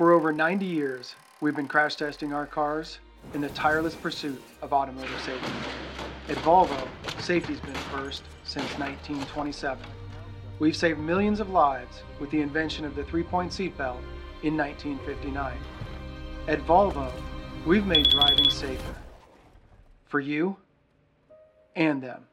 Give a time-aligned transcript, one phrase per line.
[0.00, 3.00] For over 90 years, we've been crash testing our cars
[3.34, 5.52] in the tireless pursuit of automotive safety.
[6.26, 6.88] At Volvo,
[7.20, 9.84] safety's been first since 1927.
[10.58, 14.00] We've saved millions of lives with the invention of the three-point seatbelt
[14.42, 15.58] in 1959.
[16.48, 17.12] At Volvo,
[17.66, 18.96] we've made driving safer.
[20.06, 20.56] For you
[21.76, 22.24] and them.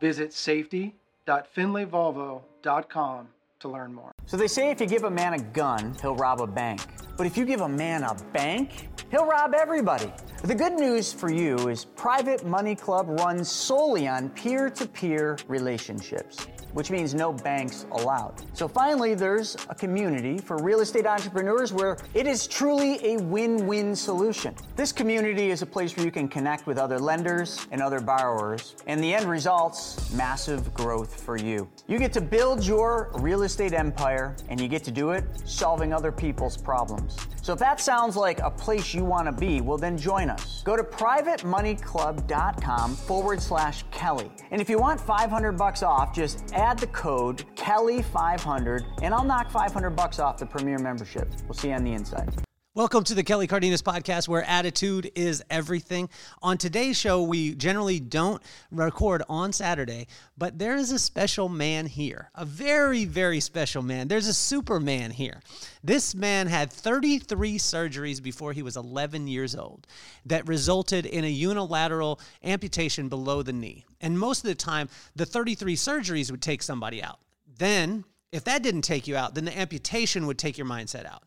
[0.00, 3.28] Visit safety.findlayvolvo.com
[3.60, 4.12] to learn more.
[4.26, 6.80] So they say if you give a man a gun, he'll rob a bank.
[7.16, 10.12] But if you give a man a bank, he'll rob everybody.
[10.42, 15.38] The good news for you is Private Money Club runs solely on peer to peer
[15.48, 18.34] relationships which means no banks allowed.
[18.52, 23.66] So finally, there's a community for real estate entrepreneurs where it is truly a win
[23.66, 24.54] win solution.
[24.76, 28.76] This community is a place where you can connect with other lenders and other borrowers,
[28.86, 31.68] and the end result's massive growth for you.
[31.86, 35.92] You get to build your real estate empire, and you get to do it solving
[35.92, 37.16] other people's problems.
[37.42, 40.62] So if that sounds like a place you want to be, well, then join us.
[40.64, 44.30] Go to privatemoneyclub.com forward slash Kelly.
[44.50, 49.50] And if you want 500 bucks off, just add the code Kelly500 and I'll knock
[49.50, 51.28] 500 bucks off the premier membership.
[51.44, 52.34] We'll see you on the inside.
[52.74, 56.08] Welcome to the Kelly Cardenas podcast, where attitude is everything.
[56.42, 60.06] On today's show, we generally don't record on Saturday,
[60.36, 64.06] but there is a special man here, a very, very special man.
[64.06, 65.40] There's a Superman here.
[65.88, 69.86] This man had 33 surgeries before he was 11 years old
[70.26, 73.86] that resulted in a unilateral amputation below the knee.
[74.02, 77.20] And most of the time, the 33 surgeries would take somebody out.
[77.56, 81.22] Then, if that didn't take you out, then the amputation would take your mindset out.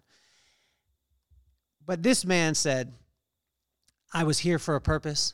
[1.84, 2.94] But this man said,
[4.14, 5.34] I was here for a purpose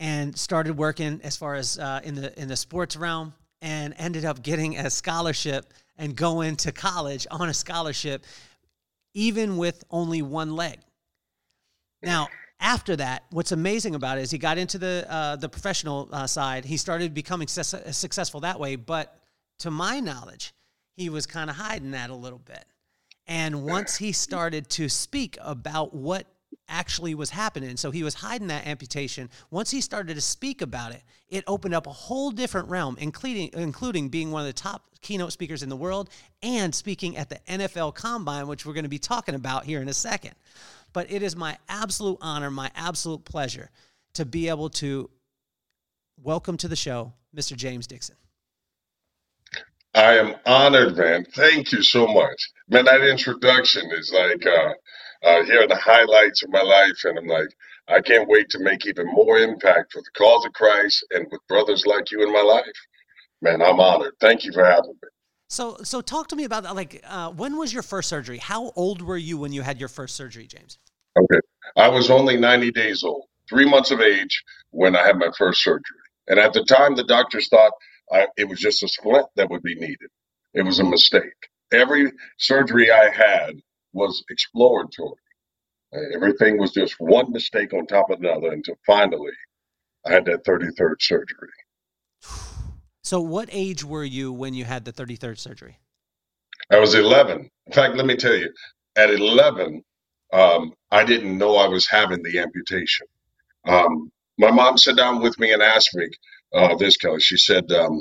[0.00, 4.24] and started working as far as uh, in the in the sports realm and ended
[4.24, 8.24] up getting a scholarship and go into college on a scholarship
[9.14, 10.78] even with only one leg.
[12.02, 12.28] Now,
[12.60, 16.26] after that, what's amazing about it is he got into the uh, the professional uh,
[16.26, 16.64] side.
[16.64, 19.16] He started becoming su- successful that way, but
[19.60, 20.52] to my knowledge,
[20.96, 22.64] he was kind of hiding that a little bit.
[23.26, 26.26] And once he started to speak about what
[26.68, 29.30] actually was happening, so he was hiding that amputation.
[29.50, 33.50] Once he started to speak about it, it opened up a whole different realm, including
[33.54, 36.10] including being one of the top keynote speakers in the world
[36.42, 39.88] and speaking at the NFL Combine, which we're going to be talking about here in
[39.88, 40.34] a second.
[40.92, 43.70] But it is my absolute honor, my absolute pleasure
[44.14, 45.10] to be able to
[46.22, 47.56] welcome to the show Mr.
[47.56, 48.16] James Dixon.
[49.94, 51.26] I am honored, man.
[51.34, 52.50] Thank you so much.
[52.68, 54.74] Man, that introduction is like uh,
[55.24, 57.48] uh, here are the highlights of my life, and I'm like,
[57.88, 61.40] I can't wait to make even more impact for the cause of Christ and with
[61.48, 62.64] brothers like you in my life.
[63.40, 64.14] Man, I'm honored.
[64.20, 65.08] Thank you for having me.
[65.48, 66.76] So, so talk to me about that.
[66.76, 68.38] Like, uh, when was your first surgery?
[68.38, 70.78] How old were you when you had your first surgery, James?
[71.18, 71.40] Okay,
[71.76, 75.62] I was only 90 days old, three months of age when I had my first
[75.64, 75.96] surgery,
[76.28, 77.72] and at the time, the doctors thought
[78.12, 80.10] I, it was just a splint that would be needed.
[80.54, 81.48] It was a mistake.
[81.72, 83.60] Every surgery I had
[83.92, 85.20] was exploratory.
[86.14, 89.32] Everything was just one mistake on top of another until finally
[90.06, 91.50] I had that 33rd surgery.
[93.02, 95.78] So, what age were you when you had the 33rd surgery?
[96.70, 97.48] I was 11.
[97.66, 98.52] In fact, let me tell you,
[98.96, 99.82] at 11,
[100.32, 103.06] um, I didn't know I was having the amputation.
[103.66, 106.08] Um, my mom sat down with me and asked me,
[106.54, 107.20] uh, this, Kelly.
[107.20, 108.00] She said, um,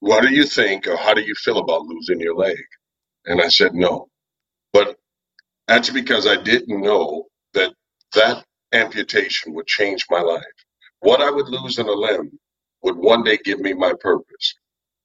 [0.00, 2.58] What do you think or how do you feel about losing your leg?
[3.26, 4.08] And I said, No.
[4.76, 4.98] But
[5.68, 7.72] that's because I didn't know that
[8.12, 8.44] that
[8.74, 10.42] amputation would change my life.
[11.00, 12.38] What I would lose in a limb
[12.82, 14.54] would one day give me my purpose.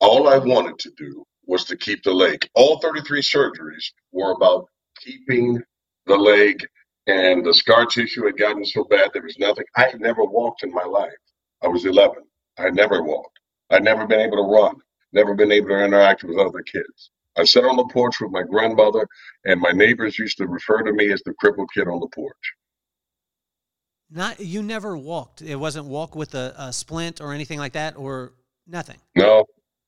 [0.01, 2.45] All I wanted to do was to keep the leg.
[2.53, 4.65] All 33 surgeries were about
[4.99, 5.61] keeping
[6.05, 6.67] the leg,
[7.07, 9.65] and the scar tissue had gotten so bad there was nothing.
[9.77, 11.13] I had never walked in my life.
[11.63, 12.17] I was 11.
[12.59, 13.39] I never walked.
[13.69, 14.75] I'd never been able to run,
[15.13, 17.11] never been able to interact with other kids.
[17.37, 19.07] I sat on the porch with my grandmother,
[19.45, 22.53] and my neighbors used to refer to me as the crippled kid on the porch.
[24.09, 25.41] Not you never walked.
[25.41, 28.33] It wasn't walk with a, a splint or anything like that, or
[28.67, 28.97] nothing.
[29.15, 29.45] No,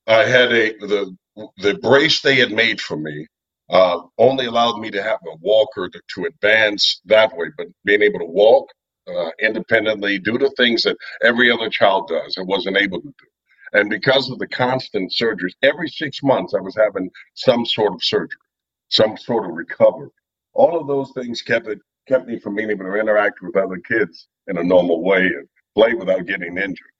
[0.07, 1.17] I had a the
[1.57, 3.27] the brace they had made for me
[3.69, 8.01] uh, only allowed me to have a walker to, to advance that way, but being
[8.01, 8.67] able to walk
[9.07, 13.27] uh, independently, do the things that every other child does and wasn't able to do.
[13.73, 18.03] And because of the constant surgeries, every six months I was having some sort of
[18.03, 18.37] surgery,
[18.89, 20.09] some sort of recovery.
[20.53, 23.77] All of those things kept it kept me from being able to interact with other
[23.77, 26.92] kids in a normal way and play without getting injured.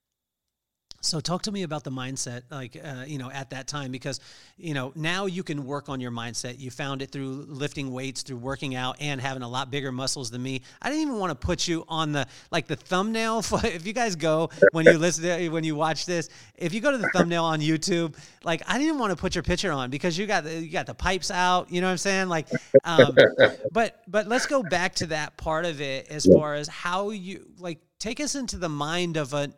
[1.04, 4.22] So talk to me about the mindset, like uh, you know, at that time, because
[4.58, 6.60] you know now you can work on your mindset.
[6.60, 10.32] You found it through lifting weights, through working out, and having a lot bigger muscles
[10.32, 10.62] than me.
[10.82, 13.42] I didn't even want to put you on the like the thumbnail.
[13.42, 16.80] For, if you guys go when you listen to when you watch this, if you
[16.80, 19.90] go to the thumbnail on YouTube, like I didn't want to put your picture on
[19.90, 21.70] because you got the, you got the pipes out.
[21.70, 22.30] You know what I'm saying?
[22.30, 22.48] Like,
[22.86, 23.16] um,
[23.74, 27.46] but but let's go back to that part of it as far as how you
[27.60, 29.52] like take us into the mind of a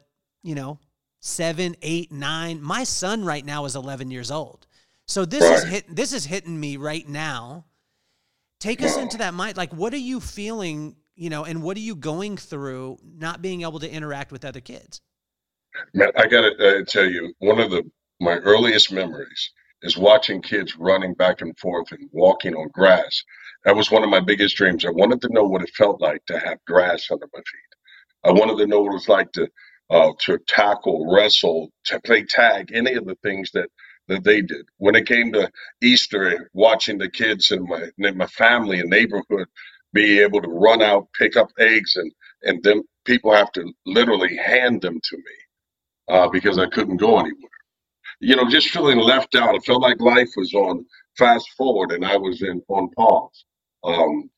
[0.44, 0.80] you know
[1.26, 2.62] seven, eight, nine.
[2.62, 4.68] My son right now is 11 years old.
[5.08, 5.54] So this right.
[5.54, 7.66] is hit, this is hitting me right now.
[8.60, 9.58] Take us into that mind.
[9.58, 13.64] Like, what are you feeling, you know, and what are you going through not being
[13.64, 15.02] able to interact with other kids?
[15.94, 17.84] Man, I got to uh, tell you, one of the
[18.22, 19.52] my earliest memories
[19.82, 23.24] is watching kids running back and forth and walking on grass.
[23.66, 24.86] That was one of my biggest dreams.
[24.86, 27.76] I wanted to know what it felt like to have grass under my feet.
[28.24, 29.50] I wanted to know what it was like to
[29.92, 33.70] uh, to tackle, wrestle, to play tag, any of the things that
[34.10, 34.68] that they did.
[34.78, 35.52] When it came to
[35.84, 39.48] Easter, watching the kids in my in my family and neighborhood
[39.94, 42.12] be able to run out, pick up eggs, and
[42.44, 45.24] and them people have to literally hand them to me
[46.10, 47.36] uh, because I couldn't go anywhere.
[48.22, 49.56] You know, just feeling left out.
[49.56, 50.86] It felt like life was on
[51.18, 53.46] fast forward and I was in on pause.
[53.84, 54.32] Um,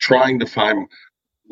[0.00, 0.88] trying to find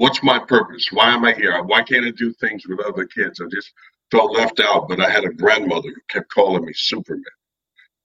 [0.00, 0.87] what's my purpose?
[0.91, 1.62] Why am I here?
[1.62, 3.38] Why can't I do things with other kids?
[3.38, 3.70] I just
[4.11, 4.88] felt left out.
[4.88, 7.23] But I had a grandmother who kept calling me Superman.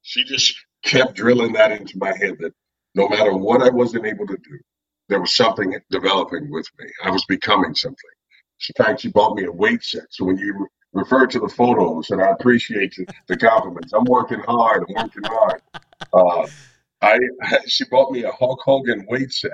[0.02, 0.54] She just
[0.84, 2.54] kept drilling that into my head that
[2.96, 4.60] no matter what I wasn't able to do,
[5.08, 6.86] there was something developing with me.
[7.06, 7.98] I was becoming something.
[8.68, 10.08] In fact, she bought me a weight set.
[10.10, 12.94] So when you refer to the photos, and I appreciate
[13.28, 14.84] the compliments, I'm working hard.
[14.90, 15.62] I'm working hard.
[16.12, 16.48] Uh,
[17.02, 17.20] I
[17.68, 19.52] she bought me a Hulk Hogan weight set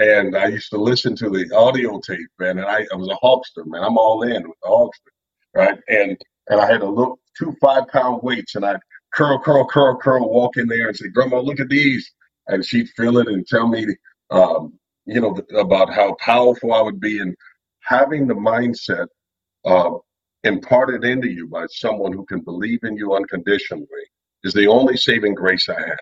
[0.00, 2.58] and I used to listen to the audio tape, man.
[2.58, 3.84] And I, I was a Hulkster, man.
[3.84, 5.12] I'm all in with the Hulkster,
[5.54, 5.78] right?
[5.88, 6.18] And
[6.48, 8.80] and I had a little two five pound weights, and I'd
[9.14, 12.10] curl, curl, curl, curl, walk in there and say, "Grandma, look at these,"
[12.48, 13.86] and she'd feel it and tell me,
[14.30, 17.34] um, you know, about how powerful I would be, and
[17.82, 19.06] having the mindset
[19.66, 19.92] uh,
[20.44, 23.86] imparted into you by someone who can believe in you unconditionally
[24.44, 25.98] is the only saving grace I had,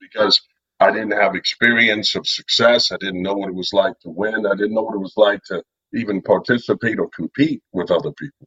[0.00, 0.40] because
[0.80, 2.92] I didn't have experience of success.
[2.92, 4.46] I didn't know what it was like to win.
[4.46, 5.62] I didn't know what it was like to
[5.94, 8.46] even participate or compete with other people.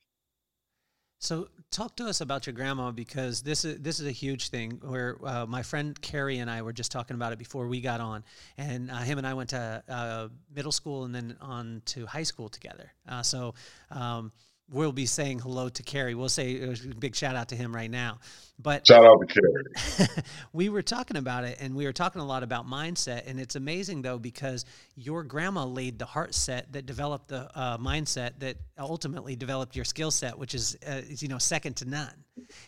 [1.22, 4.80] So, talk to us about your grandma because this is this is a huge thing.
[4.84, 8.00] Where uh, my friend Carrie and I were just talking about it before we got
[8.00, 8.24] on,
[8.58, 12.24] and uh, him and I went to uh, middle school and then on to high
[12.24, 12.94] school together.
[13.08, 13.54] Uh, so.
[13.92, 14.31] Um,
[14.71, 16.16] we'll be saying hello to Kerry.
[16.16, 18.19] We'll say a big shout out to him right now.
[18.62, 20.07] But shout out to Kerry.
[20.54, 23.27] we were talking about it and we were talking a lot about mindset.
[23.27, 27.77] And it's amazing though, because your grandma laid the heart set that developed the uh,
[27.77, 31.86] mindset that ultimately developed your skill set, which is, uh, is, you know, second to
[31.86, 32.13] none.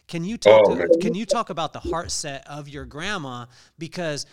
[0.07, 3.45] Can you talk, oh, to, can you talk about the heart set of your grandma?
[3.77, 4.25] Because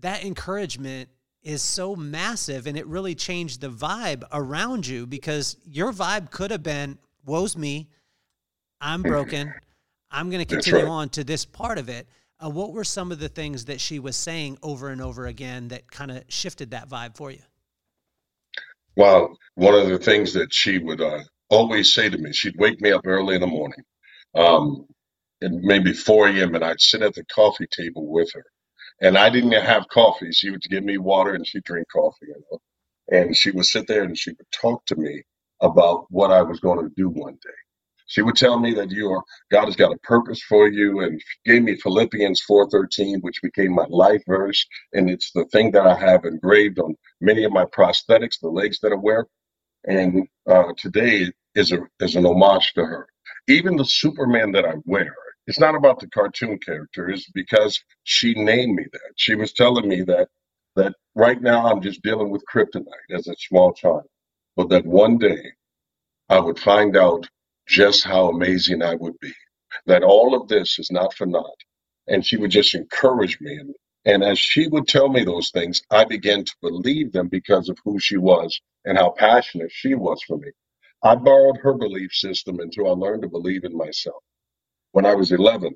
[0.00, 1.08] that encouragement
[1.42, 6.50] is so massive and it really changed the vibe around you because your vibe could
[6.50, 7.88] have been woe's me.
[8.80, 9.52] I'm broken.
[10.10, 10.90] I'm going to continue right.
[10.90, 12.08] on to this part of it.
[12.42, 15.68] Uh, what were some of the things that she was saying over and over again
[15.68, 17.40] that kind of shifted that vibe for you?
[18.96, 22.80] Well, one of the things that she would uh, always say to me, she'd wake
[22.80, 23.82] me up early in the morning,
[24.34, 24.86] um,
[25.40, 28.44] maybe 4 a.m., and I'd sit at the coffee table with her.
[29.02, 30.32] And I didn't have coffee.
[30.32, 32.58] She would give me water and she'd drink coffee, you know.
[33.08, 35.22] And she would sit there and she would talk to me
[35.60, 37.50] about what I was going to do one day.
[38.06, 41.22] She would tell me that you are God has got a purpose for you, and
[41.44, 45.94] gave me Philippians 4:13, which became my life verse, and it's the thing that I
[45.96, 49.26] have engraved on many of my prosthetics, the legs that I wear.
[49.86, 53.08] And uh, today is a is an homage to her.
[53.48, 55.14] Even the Superman that I wear,
[55.46, 57.16] it's not about the cartoon character.
[57.34, 59.12] Because she named me that.
[59.16, 60.28] She was telling me that
[60.76, 64.04] that right now I'm just dealing with kryptonite as a small child
[64.56, 65.52] but that one day
[66.28, 67.28] I would find out
[67.68, 69.32] just how amazing I would be.
[69.86, 71.58] That all of this is not for naught.
[72.08, 73.56] And she would just encourage me.
[73.56, 73.74] And,
[74.06, 77.78] and as she would tell me those things, I began to believe them because of
[77.84, 80.50] who she was and how passionate she was for me.
[81.04, 84.22] I borrowed her belief system until I learned to believe in myself.
[84.92, 85.74] When I was 11,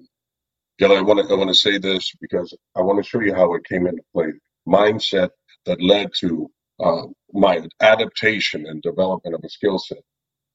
[0.81, 3.35] Kelly, I want to I want to say this because I want to show you
[3.35, 4.33] how it came into play.
[4.69, 5.31] Mindset
[5.67, 6.51] that led to
[6.85, 7.05] uh,
[7.35, 9.99] my adaptation and development of a skill set.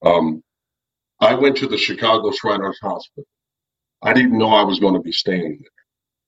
[0.05, 0.43] Um,
[1.21, 3.25] I went to the Chicago Shriners Hospital.
[4.03, 5.71] I didn't know I was going to be staying there.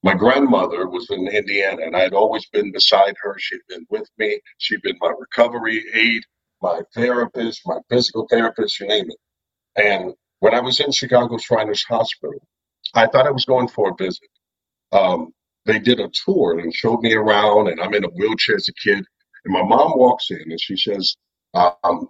[0.04, 3.36] My grandmother was in Indiana, and I had always been beside her.
[3.38, 4.40] She'd been with me.
[4.58, 6.24] She'd been my recovery aide,
[6.62, 9.18] my therapist, my physical therapist, you name it.
[9.76, 12.42] And When I was in Chicago Shriners Hospital,
[12.96, 14.30] I thought I was going for a visit.
[14.94, 15.34] Um,
[15.66, 18.74] they did a tour and showed me around, and I'm in a wheelchair as a
[18.74, 19.06] kid.
[19.46, 21.16] And my mom walks in and she says,
[21.54, 22.10] um,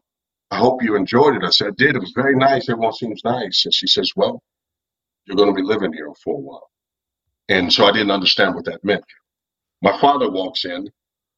[0.52, 1.44] I hope you enjoyed it.
[1.46, 1.96] I said, I did.
[1.96, 2.70] It was very nice.
[2.70, 3.66] Everyone seems nice.
[3.66, 4.44] And she says, Well,
[5.26, 6.70] you're going to be living here for a while.
[7.50, 9.06] And so I didn't understand what that meant.
[9.82, 10.90] My father walks in,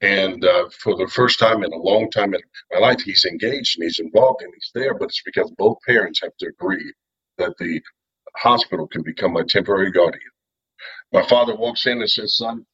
[0.01, 3.77] and uh, for the first time in a long time in my life, he's engaged
[3.77, 6.93] and he's involved and he's there, but it's because both parents have to agree
[7.38, 7.81] that the
[8.38, 10.21] hospital can become my temporary guardian.
[11.13, 12.65] My father walks in and says, Son,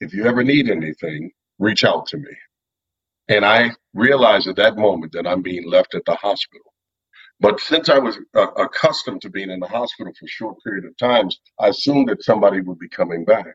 [0.00, 2.30] if you ever need anything, reach out to me.
[3.30, 6.66] And I realized at that moment that I'm being left at the hospital.
[7.40, 10.84] But since I was uh, accustomed to being in the hospital for a short period
[10.84, 13.54] of times, I assumed that somebody would be coming back.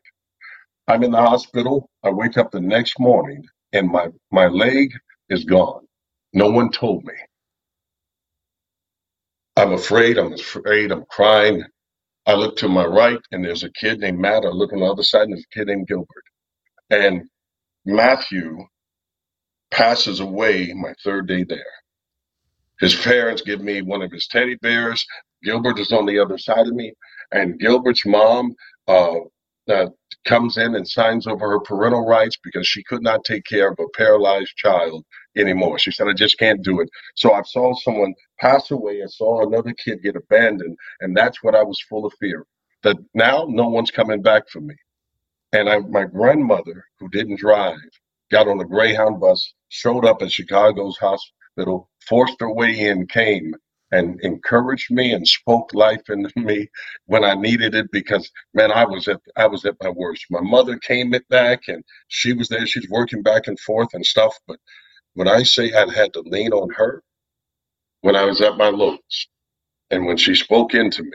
[0.88, 1.90] I'm in the hospital.
[2.02, 4.92] I wake up the next morning and my, my leg
[5.28, 5.86] is gone.
[6.32, 7.14] No one told me.
[9.56, 10.18] I'm afraid.
[10.18, 10.92] I'm afraid.
[10.92, 11.64] I'm crying.
[12.26, 14.44] I look to my right and there's a kid named Matt.
[14.44, 16.24] I look on the other side and there's a kid named Gilbert.
[16.90, 17.28] And
[17.84, 18.58] Matthew
[19.76, 21.74] passes away my third day there.
[22.80, 25.04] His parents give me one of his teddy bears.
[25.44, 26.94] Gilbert is on the other side of me,
[27.30, 28.54] and Gilbert's mom
[28.88, 29.16] uh,
[29.68, 29.88] uh,
[30.24, 33.78] comes in and signs over her parental rights because she could not take care of
[33.78, 35.04] a paralyzed child
[35.36, 35.78] anymore.
[35.78, 39.02] She said, "I just can't do it." So I saw someone pass away.
[39.02, 42.46] I saw another kid get abandoned, and that's what I was full of fear.
[42.82, 44.74] That now no one's coming back for me.
[45.52, 47.78] And I, my grandmother, who didn't drive,
[48.30, 53.54] got on a Greyhound bus, showed up at Chicago's hospital, forced her way in, came
[53.92, 56.68] and encouraged me and spoke life into me
[57.06, 60.26] when I needed it because man, I was at I was at my worst.
[60.30, 64.34] My mother came back and she was there, she's working back and forth and stuff.
[64.48, 64.58] But
[65.14, 67.02] when I say I had to lean on her,
[68.02, 69.28] when I was at my lowest,
[69.90, 71.10] and when she spoke into me,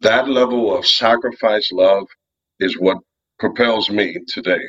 [0.00, 2.06] that level of sacrifice love
[2.60, 2.98] is what
[3.40, 4.62] propels me today.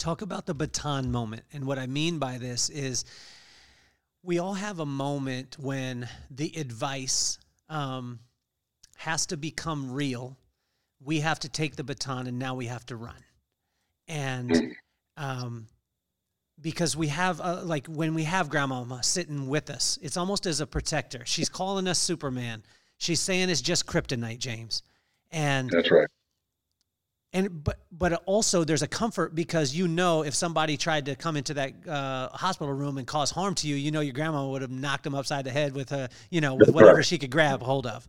[0.00, 1.42] Talk about the baton moment.
[1.52, 3.04] And what I mean by this is
[4.22, 7.38] we all have a moment when the advice
[7.68, 8.20] um,
[8.96, 10.38] has to become real.
[11.04, 13.22] We have to take the baton and now we have to run.
[14.08, 14.74] And
[15.18, 15.66] um,
[16.58, 20.62] because we have, uh, like, when we have grandmama sitting with us, it's almost as
[20.62, 21.26] a protector.
[21.26, 22.62] She's calling us Superman.
[22.96, 24.82] She's saying it's just kryptonite, James.
[25.30, 26.08] And that's right
[27.32, 31.36] and but but also there's a comfort because you know if somebody tried to come
[31.36, 34.62] into that uh, hospital room and cause harm to you, you know your grandma would
[34.62, 37.62] have knocked them upside the head with a you know with whatever she could grab
[37.62, 38.08] hold of.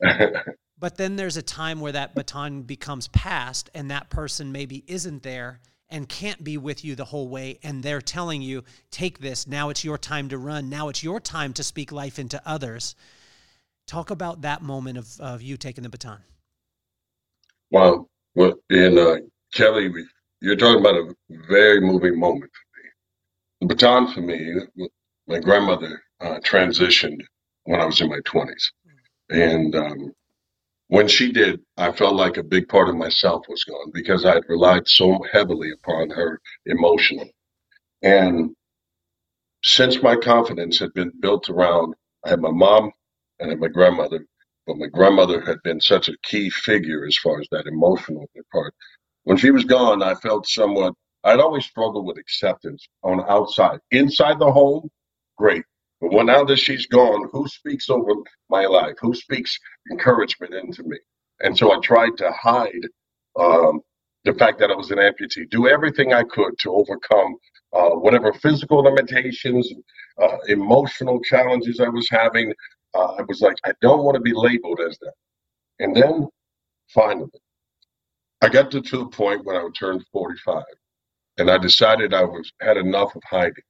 [0.78, 5.22] but then there's a time where that baton becomes passed, and that person maybe isn't
[5.22, 9.46] there and can't be with you the whole way, and they're telling you, "Take this.
[9.46, 10.68] Now it's your time to run.
[10.68, 12.94] Now it's your time to speak life into others."
[13.86, 16.20] Talk about that moment of of you taking the baton.
[17.70, 19.16] Well, well, and uh,
[19.54, 19.90] Kelly,
[20.40, 21.14] you're talking about a
[21.48, 22.90] very moving moment for me.
[23.60, 24.54] The baton for me,
[25.26, 27.20] my grandmother uh, transitioned
[27.64, 28.70] when I was in my 20s.
[29.30, 30.12] And um,
[30.88, 34.34] when she did, I felt like a big part of myself was gone because I
[34.34, 37.34] had relied so heavily upon her emotionally.
[38.02, 38.54] And
[39.62, 41.94] since my confidence had been built around,
[42.24, 42.92] I had my mom
[43.38, 44.26] and I had my grandmother
[44.66, 48.74] but my grandmother had been such a key figure as far as that emotional part.
[49.24, 53.78] When she was gone, I felt somewhat, I'd always struggled with acceptance on the outside.
[53.90, 54.88] Inside the home,
[55.36, 55.64] great.
[56.00, 58.12] But when now that she's gone, who speaks over
[58.48, 58.94] my life?
[59.00, 59.58] Who speaks
[59.90, 60.96] encouragement into me?
[61.40, 62.86] And so I tried to hide
[63.38, 63.80] um,
[64.24, 67.36] the fact that I was an amputee, do everything I could to overcome
[67.72, 69.72] uh, whatever physical limitations,
[70.20, 72.52] uh, emotional challenges I was having,
[72.94, 75.12] uh, I was like, I don't want to be labeled as that.
[75.78, 76.28] And then
[76.92, 77.30] finally,
[78.42, 80.64] I got to, to the point when I turned 45
[81.38, 83.64] and I decided I was had enough of hiding.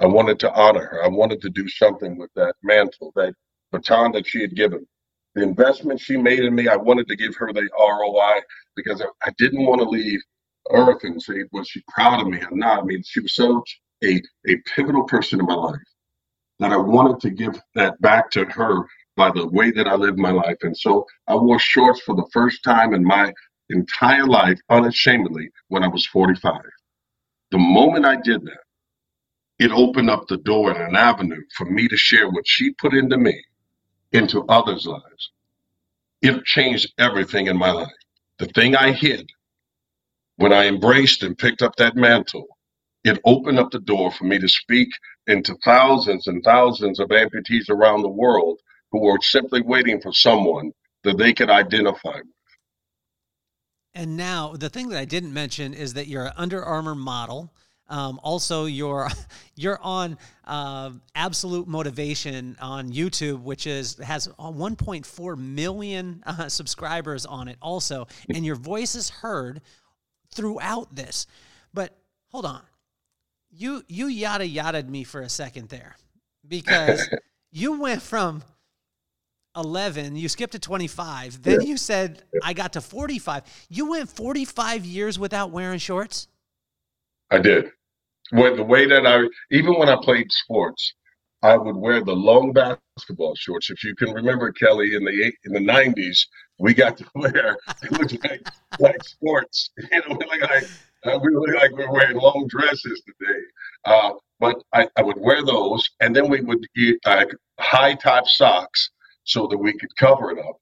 [0.00, 1.04] I wanted to honor her.
[1.04, 3.34] I wanted to do something with that mantle, that
[3.70, 4.86] baton that she had given.
[5.34, 8.42] The investment she made in me, I wanted to give her the ROI
[8.76, 10.20] because I, I didn't want to leave
[10.70, 12.80] Earth and say, was she proud of me or not?
[12.80, 15.80] I mean, she was such a, a pivotal person in my life
[16.62, 20.18] that I wanted to give that back to her by the way that I lived
[20.18, 20.56] my life.
[20.62, 23.32] And so I wore shorts for the first time in my
[23.70, 26.60] entire life, unashamedly, when I was 45.
[27.50, 28.60] The moment I did that,
[29.58, 32.94] it opened up the door and an avenue for me to share what she put
[32.94, 33.42] into me
[34.12, 35.30] into others' lives.
[36.22, 37.88] It changed everything in my life.
[38.38, 39.30] The thing I hid
[40.36, 42.46] when I embraced and picked up that mantle
[43.04, 44.88] it opened up the door for me to speak
[45.26, 48.58] into thousands and thousands of amputees around the world
[48.90, 50.72] who were simply waiting for someone
[51.04, 52.26] that they could identify with.
[53.94, 57.52] And now, the thing that I didn't mention is that you're an Under Armour model.
[57.88, 59.08] Um, also, you're
[59.56, 60.16] you're on
[60.46, 67.56] uh, Absolute Motivation on YouTube, which is has 1.4 million uh, subscribers on it.
[67.60, 69.60] Also, and your voice is heard
[70.30, 71.26] throughout this.
[71.74, 71.94] But
[72.30, 72.62] hold on,
[73.52, 75.96] you you yada yada me for a second there
[76.48, 77.08] because
[77.52, 78.42] you went from
[79.56, 81.66] 11 you skipped to 25 then yeah.
[81.66, 86.28] you said i got to 45 you went 45 years without wearing shorts?
[87.30, 87.70] I did.
[88.30, 89.20] When the way that i
[89.54, 90.94] even when i played sports
[91.42, 93.70] i would wear the long basketball shorts.
[93.70, 96.26] If you can remember kelly in the in the 90s
[96.58, 99.70] we got to wear it looked like like sports.
[99.92, 100.68] You know like, like
[101.04, 103.40] we look like we're wearing long dresses today
[103.84, 106.66] uh, but I, I would wear those and then we would
[107.06, 107.24] uh,
[107.60, 108.90] high top socks
[109.24, 110.56] so that we could cover it up.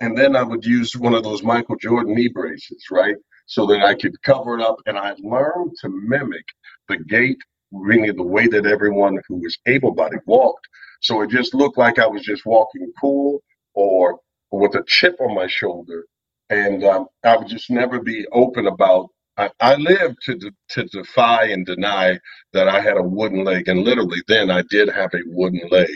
[0.00, 3.16] And then I would use one of those Michael Jordan knee braces, right?
[3.46, 4.76] So that I could cover it up.
[4.86, 6.44] And I learned to mimic
[6.88, 7.38] the gait,
[7.72, 10.66] really the way that everyone who was able bodied walked.
[11.00, 13.42] So it just looked like I was just walking cool
[13.74, 14.20] or
[14.50, 16.06] with a chip on my shoulder.
[16.50, 20.84] And um, I would just never be open about I, I lived to de- to
[20.84, 22.18] defy and deny
[22.52, 25.88] that I had a wooden leg, and literally then I did have a wooden leg.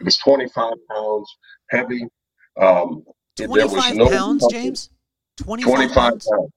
[0.00, 1.36] It was 25 pounds
[1.70, 2.06] heavy.
[2.60, 3.04] Um,
[3.36, 4.90] 25 no pounds, James.
[5.38, 6.28] 25, 25 pounds.
[6.30, 6.52] pounds.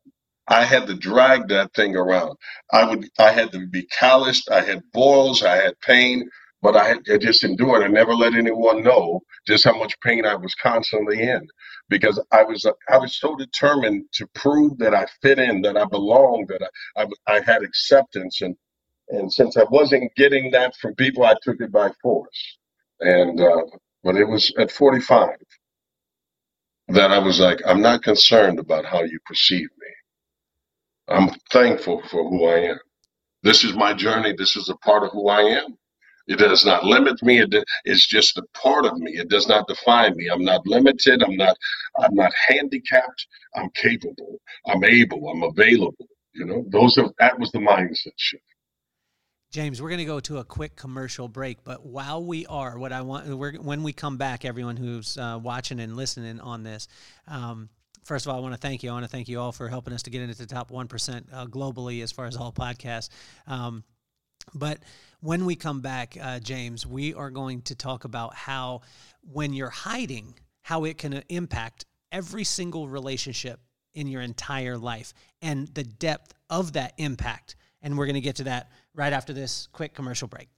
[0.48, 2.38] I had to drag that thing around.
[2.72, 3.10] I would.
[3.20, 4.50] I had to be calloused.
[4.50, 5.44] I had boils.
[5.44, 6.30] I had pain,
[6.62, 7.84] but I, I just endured.
[7.84, 11.48] I never let anyone know just how much pain I was constantly in
[11.90, 15.86] because I was I was so determined to prove that I fit in, that I
[15.86, 18.56] belonged, that I I, I had acceptance, and
[19.10, 22.58] and since I wasn't getting that from people, I took it by force.
[23.02, 23.64] And uh,
[24.04, 25.30] but it was at 45
[26.90, 29.88] that I was like, I'm not concerned about how you perceive me.
[31.10, 32.80] I'm thankful for who I am.
[33.44, 34.34] This is my journey.
[34.38, 35.78] This is a part of who I am.
[36.28, 37.40] It does not limit me.
[37.40, 37.54] It,
[37.86, 39.12] it's just a part of me.
[39.14, 40.28] It does not define me.
[40.28, 41.24] I'm not limited.
[41.24, 41.58] I'm not.
[42.00, 43.28] I'm not handicapped.
[43.56, 44.40] I'm capable.
[44.68, 45.30] I'm able.
[45.30, 46.08] I'm available.
[46.34, 48.44] You know, those are that was the mindset shift.
[49.52, 52.92] James, we're going to go to a quick commercial break, but while we are, what
[52.92, 53.28] I want,
[53.64, 56.90] when we come back, everyone who's uh, watching and listening on this,
[57.30, 57.70] um,
[58.04, 58.90] first of all, I want to thank you.
[58.90, 61.26] I want to thank you all for helping us to get into the top 1%
[61.32, 63.08] uh, globally as far as all podcasts.
[63.48, 63.86] Um,
[64.54, 64.80] but
[65.20, 68.82] when we come back, uh, James, we are going to talk about how
[69.22, 73.60] when you're hiding, how it can impact every single relationship
[73.94, 77.56] in your entire life and the depth of that impact.
[77.82, 80.50] And we're going to get to that right after this quick commercial break.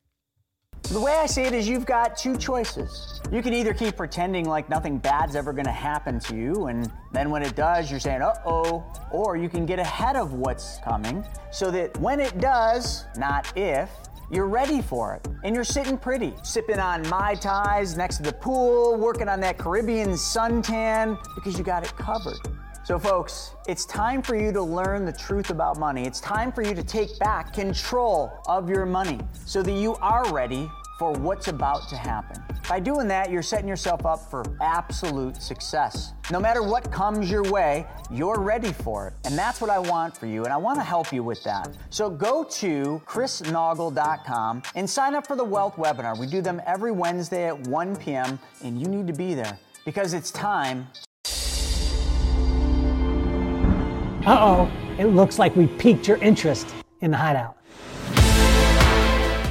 [0.91, 3.21] The way I see it is you've got two choices.
[3.31, 7.29] You can either keep pretending like nothing bad's ever gonna happen to you, and then
[7.29, 11.23] when it does, you're saying, uh oh, or you can get ahead of what's coming
[11.51, 13.91] so that when it does, not if,
[14.31, 15.27] you're ready for it.
[15.43, 19.59] And you're sitting pretty, sipping on Mai Tais next to the pool, working on that
[19.59, 22.39] Caribbean suntan because you got it covered.
[22.83, 26.07] So, folks, it's time for you to learn the truth about money.
[26.07, 30.27] It's time for you to take back control of your money so that you are
[30.33, 30.67] ready
[30.99, 32.43] for what's about to happen.
[32.67, 36.13] By doing that, you're setting yourself up for absolute success.
[36.29, 39.13] No matter what comes your way, you're ready for it.
[39.25, 41.75] And that's what I want for you, and I want to help you with that.
[41.89, 46.19] So go to chrisnaugle.com and sign up for the Wealth Webinar.
[46.19, 50.13] We do them every Wednesday at 1 p.m., and you need to be there because
[50.13, 50.87] it's time
[54.25, 57.57] Uh oh, it looks like we piqued your interest in the hideout.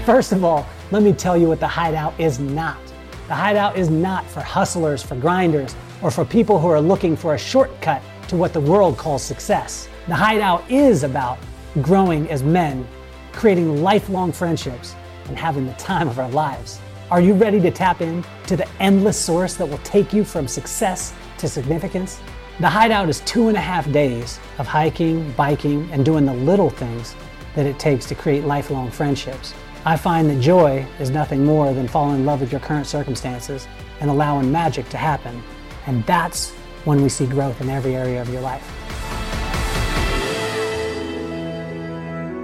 [0.04, 2.78] First of all, let me tell you what the hideout is not.
[3.26, 7.34] The hideout is not for hustlers, for grinders, or for people who are looking for
[7.34, 9.88] a shortcut to what the world calls success.
[10.06, 11.38] The hideout is about
[11.82, 12.88] growing as men,
[13.32, 14.94] creating lifelong friendships,
[15.26, 16.80] and having the time of our lives.
[17.10, 20.48] Are you ready to tap in to the endless source that will take you from
[20.48, 22.18] success to significance?
[22.60, 26.70] The hideout is two and a half days of hiking, biking, and doing the little
[26.70, 27.14] things
[27.54, 29.52] that it takes to create lifelong friendships.
[29.84, 33.68] I find that joy is nothing more than falling in love with your current circumstances
[34.00, 35.42] and allowing magic to happen.
[35.86, 36.50] And that's
[36.84, 38.66] when we see growth in every area of your life.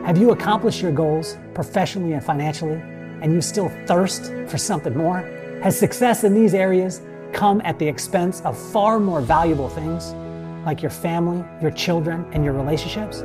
[0.07, 2.81] Have you accomplished your goals professionally and financially,
[3.21, 5.21] and you still thirst for something more?
[5.63, 10.13] Has success in these areas come at the expense of far more valuable things
[10.65, 13.23] like your family, your children, and your relationships?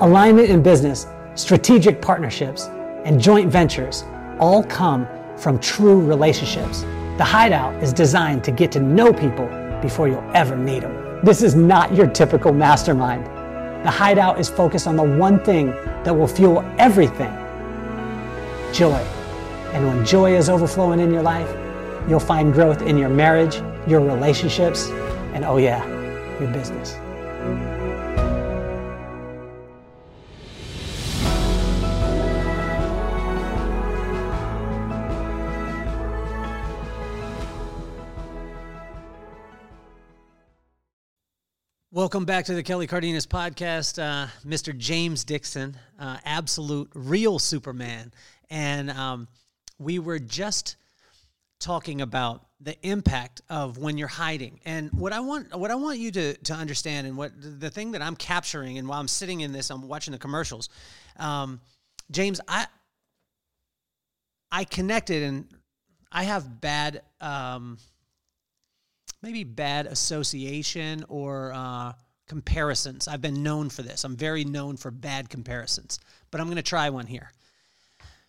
[0.00, 1.06] Alignment in business
[1.38, 2.66] strategic partnerships,
[3.04, 4.04] and joint ventures
[4.40, 6.82] all come from true relationships.
[7.16, 9.46] The Hideout is designed to get to know people
[9.80, 11.24] before you'll ever meet them.
[11.24, 13.24] This is not your typical mastermind.
[13.84, 15.68] The Hideout is focused on the one thing
[16.02, 17.32] that will fuel everything
[18.72, 19.00] joy.
[19.72, 21.48] And when joy is overflowing in your life,
[22.08, 24.88] you'll find growth in your marriage, your relationships,
[25.34, 25.86] and oh, yeah,
[26.40, 26.96] your business.
[41.98, 44.00] Welcome back to the Kelly Cardenas podcast.
[44.00, 44.76] Uh, Mr.
[44.78, 48.12] James Dixon, uh, absolute real Superman.
[48.50, 49.26] And um,
[49.80, 50.76] we were just
[51.58, 54.60] talking about the impact of when you're hiding.
[54.64, 57.90] And what I want what I want you to to understand and what the thing
[57.90, 60.68] that I'm capturing and while I'm sitting in this, I'm watching the commercials.
[61.16, 61.60] Um,
[62.12, 62.68] James, I
[64.52, 65.48] I connected and
[66.12, 67.76] I have bad um,
[69.22, 71.92] maybe bad association or uh,
[72.26, 73.08] comparisons.
[73.08, 74.04] I've been known for this.
[74.04, 75.98] I'm very known for bad comparisons,
[76.30, 77.32] but I'm going to try one here.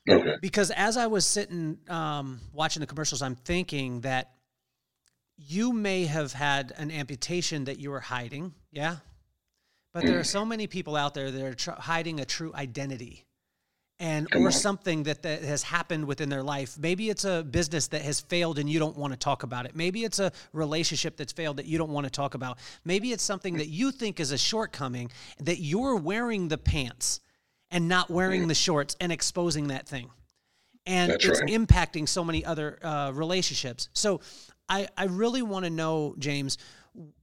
[0.10, 0.36] Okay.
[0.42, 4.32] Because as I was sitting um, watching the commercials, I'm thinking that
[5.38, 8.98] you may have had an amputation that you were hiding, yeah.
[9.94, 13.26] But there are so many people out there that are tr- hiding a true identity
[14.00, 14.52] and Come or on.
[14.52, 16.78] something that, that has happened within their life.
[16.80, 19.76] Maybe it's a business that has failed and you don't want to talk about it.
[19.76, 22.60] Maybe it's a relationship that's failed that you don't want to talk about.
[22.86, 27.20] Maybe it's something that you think is a shortcoming that you're wearing the pants
[27.72, 30.10] and not wearing the shorts and exposing that thing.
[30.86, 31.50] And That's it's right.
[31.50, 33.90] impacting so many other uh, relationships.
[33.94, 34.22] So
[34.70, 36.58] I, I really want to know james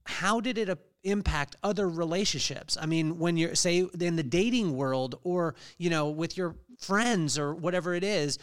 [0.05, 2.77] how did it impact other relationships?
[2.79, 7.37] I mean when you're say in the dating world or you know with your friends
[7.37, 8.37] or whatever it is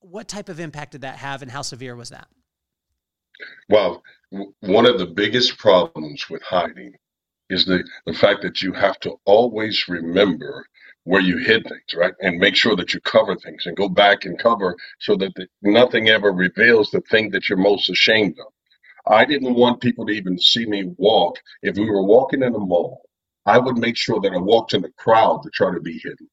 [0.00, 2.28] what type of impact did that have and how severe was that
[3.68, 6.94] Well, w- one of the biggest problems with hiding
[7.50, 10.66] is the, the fact that you have to always remember
[11.04, 12.14] where you hid things, right?
[12.20, 15.46] And make sure that you cover things and go back and cover so that the,
[15.62, 18.52] nothing ever reveals the thing that you're most ashamed of.
[19.06, 21.38] I didn't want people to even see me walk.
[21.62, 23.02] If we were walking in a mall,
[23.44, 26.28] I would make sure that I walked in the crowd to try to be hidden.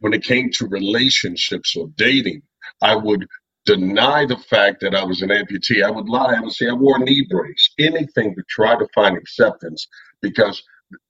[0.00, 2.42] When it came to relationships or dating,
[2.82, 3.26] I would
[3.64, 5.82] deny the fact that I was an amputee.
[5.84, 6.34] I would lie.
[6.36, 9.86] I would say I wore a knee brace, anything to try to find acceptance.
[10.22, 10.62] Because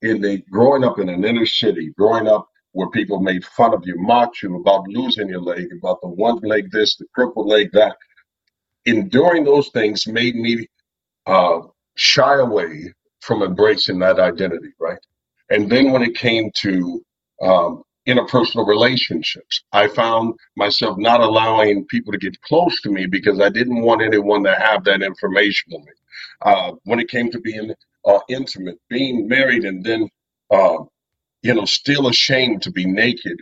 [0.02, 3.82] in the growing up in an inner city, growing up where people made fun of
[3.84, 7.70] you, mocked you about losing your leg, about the one leg this, the crippled leg
[7.72, 7.96] that,
[8.86, 10.66] enduring those things made me
[11.26, 11.60] uh,
[11.96, 14.98] shy away from embracing that identity, right?
[15.50, 17.02] And then when it came to
[17.42, 23.40] um, interpersonal relationships, I found myself not allowing people to get close to me because
[23.40, 25.92] I didn't want anyone to have that information on me.
[26.42, 27.74] Uh, when it came to being
[28.06, 30.08] uh, intimate, being married, and then,
[30.50, 30.78] uh,
[31.42, 33.38] you know, still ashamed to be naked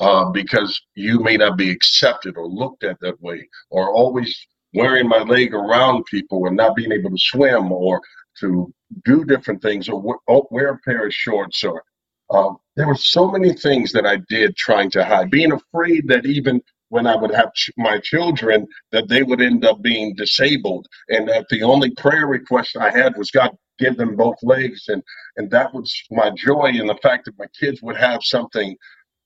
[0.00, 5.08] uh, because you may not be accepted or looked at that way, or always wearing
[5.08, 8.00] my leg around people and not being able to swim or
[8.40, 8.72] to
[9.04, 11.82] do different things or or wear a pair of shorts or
[12.30, 16.26] um, there were so many things that I did trying to hide, being afraid that
[16.26, 20.86] even when I would have ch- my children, that they would end up being disabled,
[21.08, 25.02] and that the only prayer request I had was God give them both legs, and
[25.36, 28.76] and that was my joy in the fact that my kids would have something,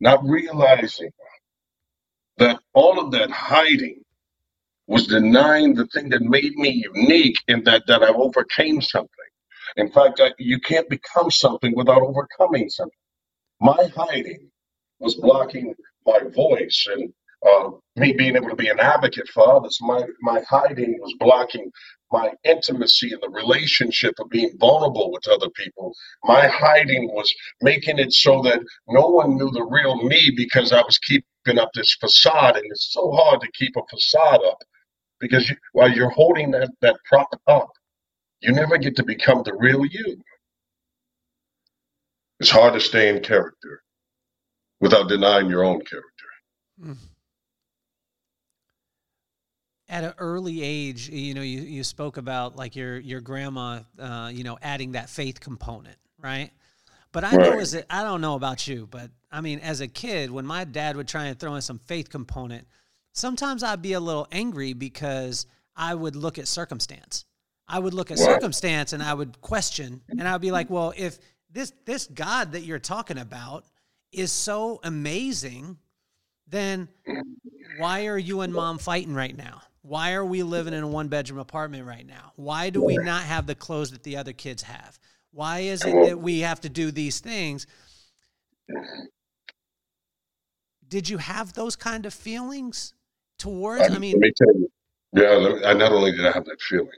[0.01, 1.11] not realizing
[2.39, 4.03] that all of that hiding
[4.89, 9.30] was denying the thing that made me unique, and that that I overcame something.
[9.77, 12.99] In fact, I, you can't become something without overcoming something.
[13.61, 14.51] My hiding
[15.01, 15.75] was blocking
[16.07, 17.13] my voice and
[17.47, 19.79] uh, me being able to be an advocate for others.
[19.81, 21.71] My my hiding was blocking
[22.13, 25.95] my intimacy and the relationship of being vulnerable with other people.
[26.25, 30.83] My hiding was making it so that no one knew the real me because I
[30.83, 34.59] was keeping up this facade, and it's so hard to keep a facade up
[35.21, 37.71] because you, while you're holding that that prop up,
[38.41, 40.23] you never get to become the real you.
[42.41, 43.83] It's hard to stay in character
[44.81, 46.07] without denying your own character.
[49.89, 54.31] at an early age you know you, you spoke about like your your grandma uh,
[54.33, 56.51] you know adding that faith component right
[57.13, 57.63] but i know Right.
[57.63, 60.65] as a, i don't know about you but i mean as a kid when my
[60.65, 62.67] dad would try and throw in some faith component
[63.13, 67.25] sometimes i'd be a little angry because i would look at circumstance
[67.71, 70.93] i would look at circumstance and i would question and i would be like well
[70.97, 71.19] if
[71.51, 73.65] this this god that you're talking about
[74.13, 75.79] is so amazing,
[76.47, 76.89] then
[77.79, 79.63] why are you and mom fighting right now?
[79.83, 82.33] Why are we living in a one bedroom apartment right now?
[82.37, 84.99] Why do we not have the clothes that the other kids have?
[85.33, 87.67] Why is it that we have to do these things?
[90.87, 92.93] Did you have those kind of feelings
[93.39, 93.83] towards?
[93.83, 94.71] I, I mean, let me tell you,
[95.63, 96.89] yeah, I not only did I have that feeling,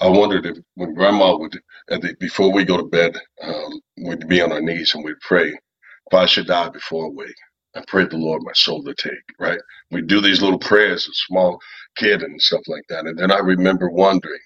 [0.00, 4.42] I wondered if when grandma would, the, before we go to bed, um, we'd be
[4.42, 7.36] on our knees and we'd pray, if I should die before I wake,
[7.74, 9.60] I prayed the Lord my soul to take, right?
[9.90, 11.58] We do these little prayers as small
[11.96, 13.06] kid and stuff like that.
[13.06, 14.40] And then I remember wondering,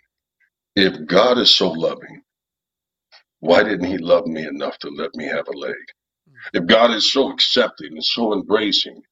[0.77, 2.23] if God is so loving,
[3.41, 5.77] why didn't he love me enough to let me have a leg?
[6.55, 9.03] If God is so accepting and so embracing,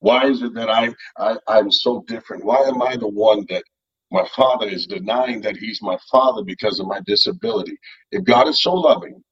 [0.00, 2.44] why is it that I, I I'm so different?
[2.44, 3.64] Why am I the one that
[4.12, 7.78] my father is denying that he's my father because of my disability?
[8.12, 9.22] If God is so loving,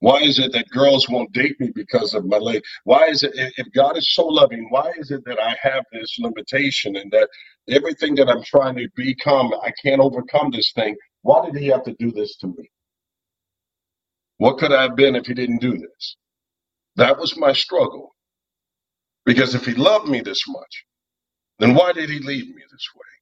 [0.00, 2.62] why is it that girls won't date me because of my leg?
[2.84, 6.18] Why is it, if God is so loving, why is it that I have this
[6.18, 7.28] limitation and that
[7.68, 10.96] everything that I'm trying to become, I can't overcome this thing?
[11.22, 12.70] Why did he have to do this to me?
[14.38, 16.16] What could I have been if he didn't do this?
[16.96, 18.14] That was my struggle.
[19.24, 20.84] Because if he loved me this much,
[21.60, 23.21] then why did he leave me this way?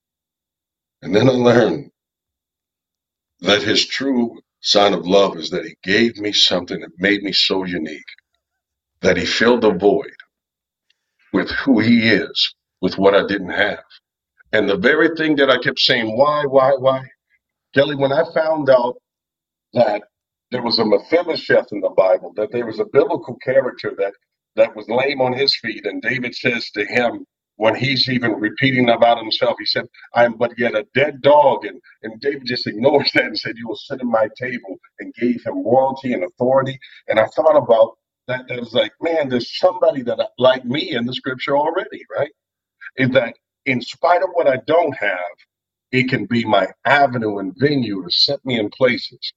[1.02, 1.90] And then I learned
[3.40, 7.32] that his true sign of love is that he gave me something that made me
[7.32, 8.04] so unique,
[9.00, 10.14] that he filled the void
[11.32, 13.84] with who he is, with what I didn't have.
[14.52, 17.04] And the very thing that I kept saying, why, why, why?
[17.74, 18.96] Kelly, when I found out
[19.74, 20.02] that
[20.50, 24.12] there was a Mephibosheth in the Bible, that there was a biblical character that
[24.56, 27.24] that was lame on his feet, and David says to him,
[27.60, 31.66] when he's even repeating about himself, he said, I am but yet a dead dog.
[31.66, 35.12] And, and David just ignores that and said, You will sit at my table and
[35.12, 36.78] gave him royalty and authority.
[37.08, 38.48] And I thought about that.
[38.48, 42.30] That was like, man, there's somebody that like me in the scripture already, right?
[42.96, 45.18] Is that in spite of what I don't have,
[45.92, 49.34] it can be my avenue and venue to set me in places.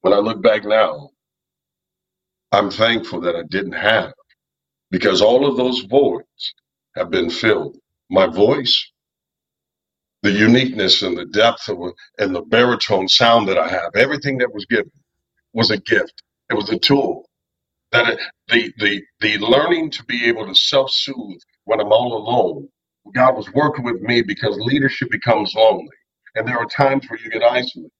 [0.00, 1.10] When I look back now,
[2.50, 4.14] I'm thankful that I didn't have
[4.90, 6.54] because all of those voids
[6.96, 7.78] have been filled.
[8.10, 8.92] My voice,
[10.22, 11.78] the uniqueness and the depth of
[12.18, 14.92] and the baritone sound that I have, everything that was given
[15.54, 16.22] was a gift.
[16.50, 17.26] It was a tool.
[17.92, 22.68] That it, the the the learning to be able to self-soothe when I'm all alone.
[23.14, 25.88] God was working with me because leadership becomes lonely,
[26.36, 27.90] and there are times where you get isolated.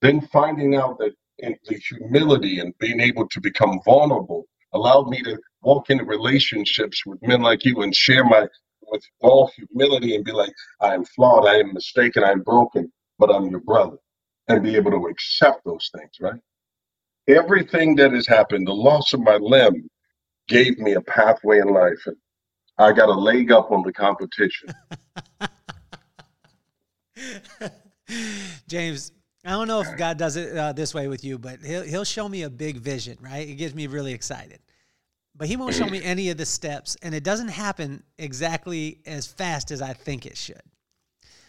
[0.00, 5.22] Then finding out that in the humility and being able to become vulnerable allowed me
[5.22, 8.46] to walk into relationships with men like you and share my
[8.92, 13.34] with all humility and be like, I am flawed, I am mistaken, I'm broken, but
[13.34, 13.96] I'm your brother.
[14.48, 16.40] And be able to accept those things, right?
[17.26, 19.88] Everything that has happened, the loss of my limb
[20.48, 22.02] gave me a pathway in life.
[22.06, 22.16] And
[22.76, 24.68] I got a leg up on the competition.
[28.68, 29.12] James,
[29.44, 32.04] I don't know if God does it uh, this way with you, but he'll, he'll
[32.04, 33.48] show me a big vision, right?
[33.48, 34.58] It gets me really excited
[35.34, 39.26] but he won't show me any of the steps, and it doesn't happen exactly as
[39.26, 40.62] fast as I think it should.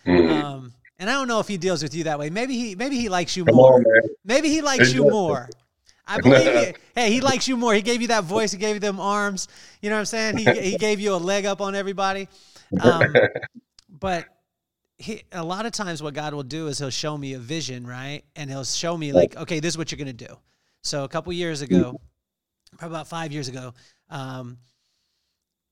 [0.06, 0.46] Mm-hmm.
[0.46, 2.30] Um, and I don't know if he deals with you that way.
[2.30, 3.76] Maybe he maybe he likes you Come more.
[3.76, 3.86] On,
[4.24, 5.50] maybe he likes you more.
[6.06, 6.78] I believe it.
[6.96, 7.74] Hey, he likes you more.
[7.74, 8.52] He gave you that voice.
[8.52, 9.48] He gave you them arms.
[9.82, 10.38] You know what I'm saying?
[10.38, 12.28] He he gave you a leg up on everybody.
[12.80, 13.14] Um,
[13.90, 14.28] but
[14.98, 17.88] he, a lot of times, what God will do is He'll show me a vision,
[17.88, 18.22] right?
[18.36, 20.38] And He'll show me like, okay, this is what you're gonna do.
[20.84, 22.00] So a couple years ago,
[22.82, 23.74] about five years ago.
[24.10, 24.58] Um,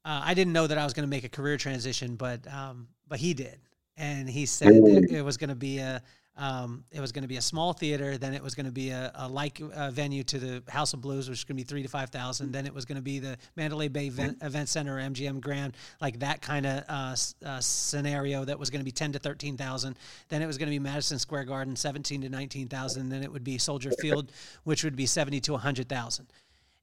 [0.04, 2.88] uh, I didn't know that I was going to make a career transition, but um,
[3.08, 3.60] but he did,
[3.98, 6.02] and he said it, it was going to be a
[6.38, 8.18] um, it was going to be a small theater.
[8.18, 11.02] Then it was going to be a, a like uh, venue to the House of
[11.02, 12.52] Blues, which was going to be three to five thousand.
[12.52, 16.20] Then it was going to be the Mandalay Bay Event, Event Center, MGM Grand, like
[16.20, 18.46] that kind of uh, uh, scenario.
[18.46, 19.98] That was going to be ten to thirteen thousand.
[20.30, 23.10] Then it was going to be Madison Square Garden, seventeen to nineteen thousand.
[23.10, 24.32] Then it would be Soldier Field,
[24.64, 26.28] which would be seventy to hundred thousand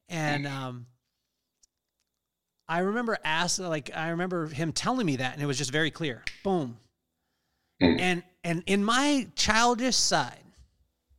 [0.09, 0.87] and um,
[2.69, 5.91] I remember asking, like, I remember him telling me that, and it was just very
[5.91, 6.23] clear.
[6.45, 6.77] Boom.
[7.83, 8.01] Mm.
[8.01, 10.43] And and in my childish side,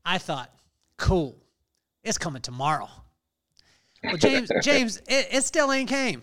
[0.05, 0.53] I thought,
[0.97, 1.37] cool,
[2.03, 2.89] it's coming tomorrow.
[4.03, 6.21] Well, James, James, it, it still ain't came.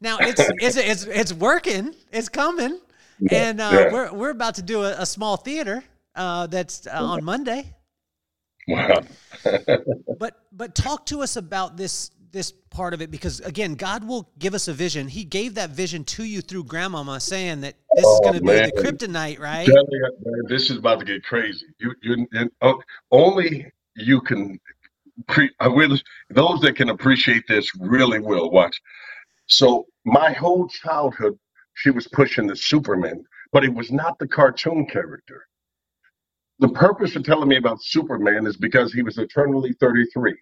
[0.00, 1.94] Now it's it's it's it's working.
[2.12, 2.80] It's coming,
[3.30, 3.92] and uh, yeah.
[3.92, 7.74] we're we're about to do a, a small theater uh, that's uh, on Monday.
[8.68, 9.02] Wow.
[10.18, 14.30] but but talk to us about this this part of it because again, God will
[14.38, 15.08] give us a vision.
[15.08, 18.40] He gave that vision to you through grandmama saying that this oh, is going to
[18.40, 19.66] be the kryptonite, right?
[19.66, 21.66] You, this is about to get crazy.
[21.78, 24.60] You you, you oh, only you can
[25.26, 25.96] pre- I will,
[26.30, 28.80] those that can appreciate this really will watch.
[29.46, 31.38] So my whole childhood,
[31.74, 35.46] she was pushing the Superman, but it was not the cartoon character.
[36.60, 40.36] The purpose of telling me about Superman is because he was eternally 33.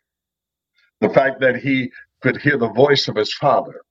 [1.01, 3.83] The fact that he could hear the voice of his father.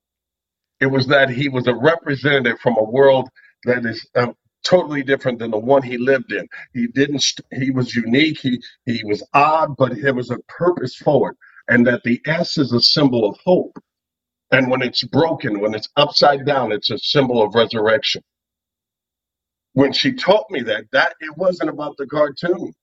[0.82, 3.30] It was that he was a representative from a world
[3.66, 4.28] that is uh,
[4.64, 6.48] totally different than the one he lived in.
[6.74, 7.26] He didn't.
[7.54, 8.40] He was unique.
[8.40, 11.38] He he was odd, but there was a purpose for it,
[11.68, 13.78] and that the S is a symbol of hope.
[14.52, 18.24] And when it's broken, when it's upside down, it's a symbol of resurrection.
[19.78, 22.74] When she taught me that, that it wasn't about the cartoon,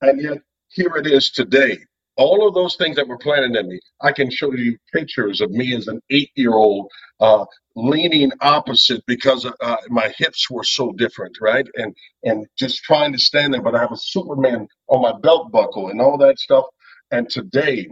[0.00, 1.76] and yet here it is today.
[2.16, 5.50] All of those things that were planted in me, I can show you pictures of
[5.50, 6.90] me as an eight-year-old
[7.20, 7.44] uh,
[7.76, 11.66] leaning opposite because uh, my hips were so different, right?
[11.74, 15.52] And and just trying to stand there, but I have a Superman on my belt
[15.52, 16.64] buckle and all that stuff.
[17.10, 17.88] And today,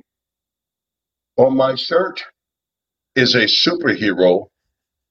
[1.37, 2.25] on my shirt
[3.15, 4.47] is a superhero,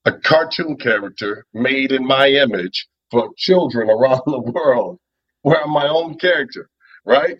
[0.06, 5.00] a cartoon character made in my image for children around the world,
[5.42, 6.70] where I'm my own character,
[7.06, 7.38] right?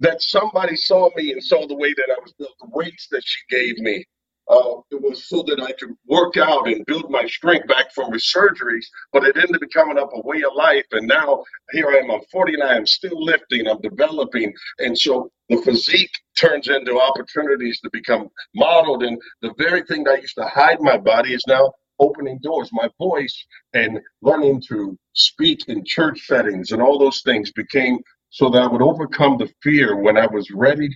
[0.00, 3.22] That somebody saw me and saw the way that I was built, the weights that
[3.24, 4.04] she gave me,
[4.48, 8.10] uh, it was so that I could work out and build my strength back from
[8.10, 10.86] the surgeries, but it ended up becoming up a way of life.
[10.92, 14.52] And now here I am, I'm 49, I'm still lifting, I'm developing.
[14.78, 19.02] And so the physique turns into opportunities to become modeled.
[19.02, 22.70] And the very thing that I used to hide my body is now opening doors.
[22.72, 27.98] My voice and learning to speak in church settings and all those things became
[28.30, 30.90] so that I would overcome the fear when I was ready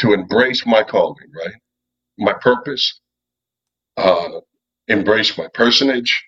[0.00, 1.54] to embrace my calling, right?
[2.18, 3.00] my purpose,
[3.98, 4.28] uh,
[4.88, 6.24] embrace my personage,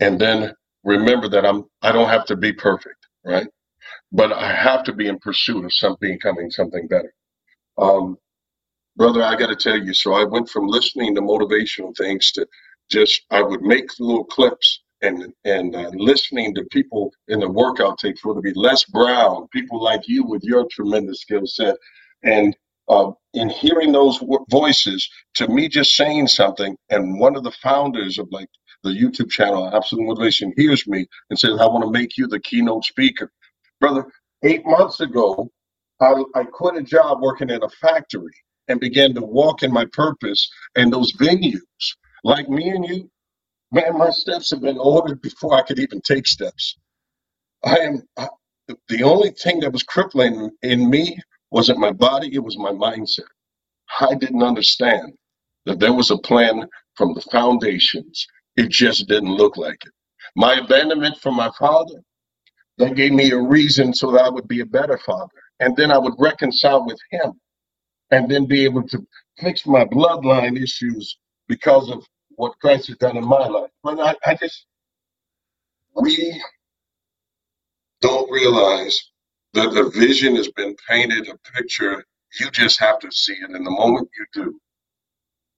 [0.00, 3.48] and then remember that I'm I don't have to be perfect, right?
[4.12, 7.12] But I have to be in pursuit of something becoming something better.
[7.78, 8.18] Um,
[8.96, 9.94] brother, I got to tell you.
[9.94, 12.46] So I went from listening to motivational things to
[12.90, 17.98] just I would make little clips and and uh, listening to people in the workout
[17.98, 21.76] tapes, whether it be Les Brown, people like you with your tremendous skill set,
[22.22, 22.56] and
[22.88, 28.18] uh, in hearing those voices to me just saying something and one of the founders
[28.18, 28.48] of like
[28.82, 32.40] the youtube channel absolute motivation hears me and says i want to make you the
[32.40, 33.30] keynote speaker.
[33.80, 34.06] Brother
[34.42, 35.50] eight months ago
[36.00, 38.34] I, I quit a job working in a factory
[38.68, 41.60] and began to walk in my purpose and those venues
[42.24, 43.10] like me and you
[43.72, 46.76] man my steps have been ordered before i could even take steps
[47.64, 48.28] i am I,
[48.88, 51.18] the only thing that was crippling in me
[51.50, 53.28] wasn't my body, it was my mindset.
[54.00, 55.12] I didn't understand
[55.66, 58.26] that there was a plan from the foundations.
[58.56, 59.92] It just didn't look like it.
[60.36, 62.02] My abandonment from my father,
[62.78, 65.30] that gave me a reason so that I would be a better father.
[65.60, 67.32] And then I would reconcile with him
[68.10, 69.06] and then be able to
[69.40, 71.16] fix my bloodline issues
[71.48, 72.04] because of
[72.36, 73.70] what Christ has done in my life.
[73.82, 74.66] But I, I just,
[75.94, 76.42] we
[78.00, 79.10] don't realize
[79.54, 82.04] that the vision has been painted, a picture.
[82.40, 83.50] You just have to see it.
[83.50, 84.60] And the moment you do,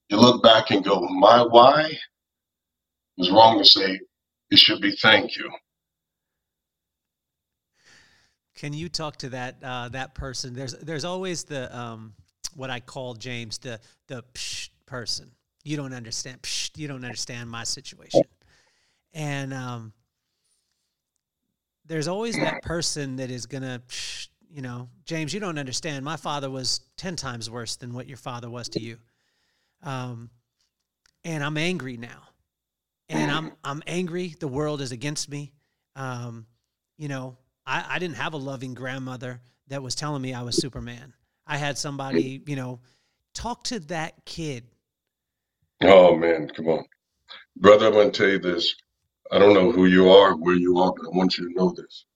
[0.08, 1.90] you look back and go, my why
[3.18, 3.98] is wrong to say
[4.50, 5.50] it should be thank you.
[8.54, 10.54] Can you talk to that uh, that person?
[10.54, 12.14] There's there's always the um,
[12.54, 15.32] what I call James the the psh person.
[15.66, 16.42] You don't understand.
[16.42, 18.22] Psh, you don't understand my situation.
[19.12, 19.92] And um,
[21.86, 23.82] there's always that person that is gonna,
[24.48, 26.04] you know, James, you don't understand.
[26.04, 28.98] My father was ten times worse than what your father was to you,
[29.82, 30.30] um,
[31.24, 32.22] and I'm angry now,
[33.08, 34.36] and I'm I'm angry.
[34.38, 35.52] The world is against me.
[35.96, 36.46] Um,
[36.96, 40.56] you know, I, I didn't have a loving grandmother that was telling me I was
[40.56, 41.12] Superman.
[41.44, 42.80] I had somebody, you know,
[43.34, 44.64] talk to that kid.
[45.82, 46.84] Oh man, come on,
[47.56, 47.86] brother.
[47.88, 48.74] I'm gonna tell you this.
[49.32, 51.72] I don't know who you are, where you are, but I want you to know
[51.72, 52.06] this.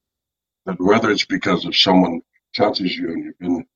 [0.66, 2.23] That whether it's because of someone
[2.57, 3.66] touches you and you've been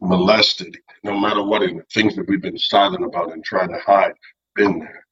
[0.00, 4.14] molested, no matter what, the things that we've been silent about and trying to hide,
[4.56, 5.06] been there,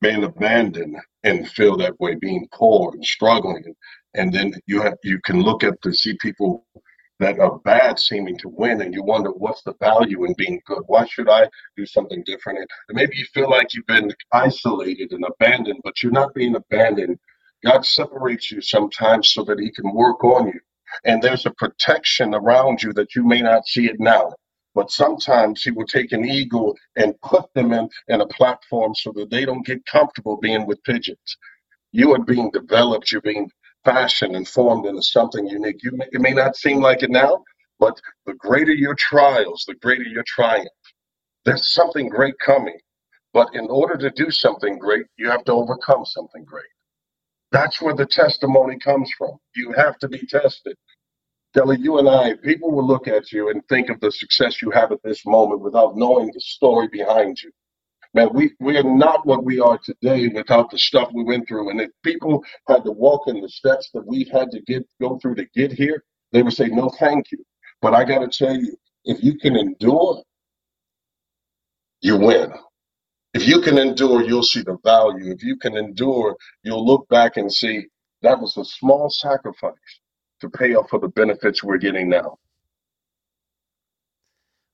[0.00, 3.76] being abandoned and feel that way, being poor and struggling, and,
[4.14, 6.66] and then you have you can look at to see people
[7.20, 10.82] that are bad seeming to win and you wonder what's the value in being good?
[10.86, 12.58] Why should i do something different?
[12.60, 17.18] And maybe you feel like you've been isolated and abandoned but you're not being abandoned.
[17.64, 20.60] God separates you sometimes so that he can work on you.
[21.04, 24.32] And there's a protection around you that you may not see it now
[24.74, 29.12] but sometimes he will take an eagle and put them in, in a platform so
[29.16, 31.38] that they don't get comfortable being with pigeons.
[31.92, 33.10] You are being developed.
[33.10, 33.50] You're being
[33.86, 35.82] fashioned and formed into something unique.
[35.84, 37.44] You may, it may not seem like it now,
[37.80, 40.68] But the greater your trials, the greater your triumph.
[41.46, 42.78] There's something great coming.
[43.34, 46.72] But in order to do something great, you have to overcome something great.
[47.52, 49.38] That's where the testimony comes from.
[49.56, 50.76] You have to be tested.
[51.54, 54.70] Kelly, you and I, people will look at you and think of the success you
[54.72, 57.52] have at this moment without knowing the story behind you.
[58.16, 61.68] Man, we, we are not what we are today without the stuff we went through.
[61.68, 65.18] And if people had to walk in the steps that we've had to get go
[65.18, 66.02] through to get here,
[66.32, 67.44] they would say, no, thank you.
[67.82, 70.22] But I got to tell you, if you can endure,
[72.00, 72.54] you win.
[73.34, 75.30] If you can endure, you'll see the value.
[75.30, 77.84] If you can endure, you'll look back and see
[78.22, 79.74] that was a small sacrifice
[80.40, 82.38] to pay off for the benefits we're getting now.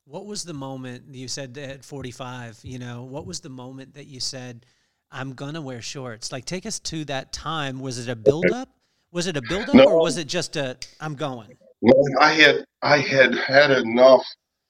[0.05, 4.07] What was the moment you said at 45, you know, what was the moment that
[4.07, 4.67] you said,
[5.13, 6.33] I'm going to wear shorts?
[6.33, 7.79] Like, take us to that time.
[7.79, 8.69] Was it a buildup?
[9.13, 11.57] Was it a buildup no, or was it just a, I'm going?
[12.21, 14.25] I had, I had had enough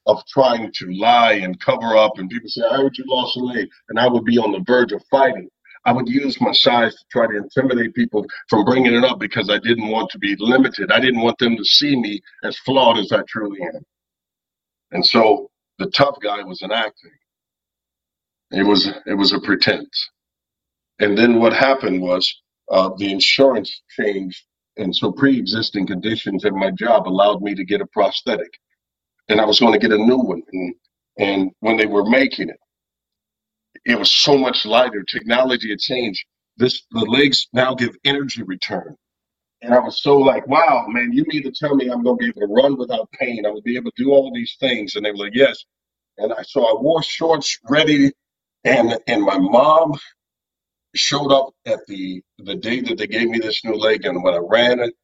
[0.07, 2.19] of trying to lie and cover up.
[2.19, 3.69] And people say, I heard you lost a leg.
[3.89, 5.49] And I would be on the verge of fighting.
[5.87, 9.49] I would use my size to try to intimidate people from bringing it up because
[9.49, 10.93] I didn't want to be limited.
[10.93, 13.83] I didn't want them to see me as flawed as I truly am.
[14.93, 17.13] And so the tough guy was an acting.
[18.53, 20.11] It was it was a pretense.
[21.01, 24.43] And then what happened was uh, the insurance changed,
[24.79, 28.49] and so pre-existing conditions in my job allowed me to get a prosthetic
[29.29, 30.43] and I was going to get a new one.
[30.53, 30.77] And,
[31.19, 32.59] and when they were making it,
[33.85, 35.05] it was so much lighter.
[35.05, 36.25] Technology had changed.
[36.59, 38.97] This the legs now give energy return.
[39.63, 42.25] And I was so like, wow, man, you mean to tell me I'm going to
[42.25, 43.47] be able to run without pain?
[43.47, 44.97] I would be able to do all these things.
[44.97, 45.65] And they were like, yes.
[46.19, 48.13] And I so I wore shorts ready,
[48.65, 49.95] and and my mom
[50.95, 54.05] showed up at the the day that they gave me this new leg.
[54.05, 54.95] And when I ran it,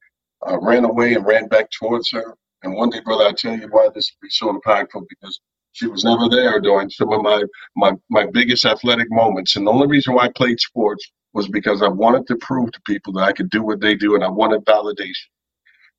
[0.46, 2.36] I ran away and ran back towards her.
[2.62, 5.40] And one day, brother, I tell you why this would be so impactful because
[5.72, 7.44] she was never there during some of my,
[7.76, 9.56] my, my biggest athletic moments.
[9.56, 12.81] And the only reason why I played sports was because I wanted to prove to
[12.87, 15.29] people that I could do what they do and I wanted validation.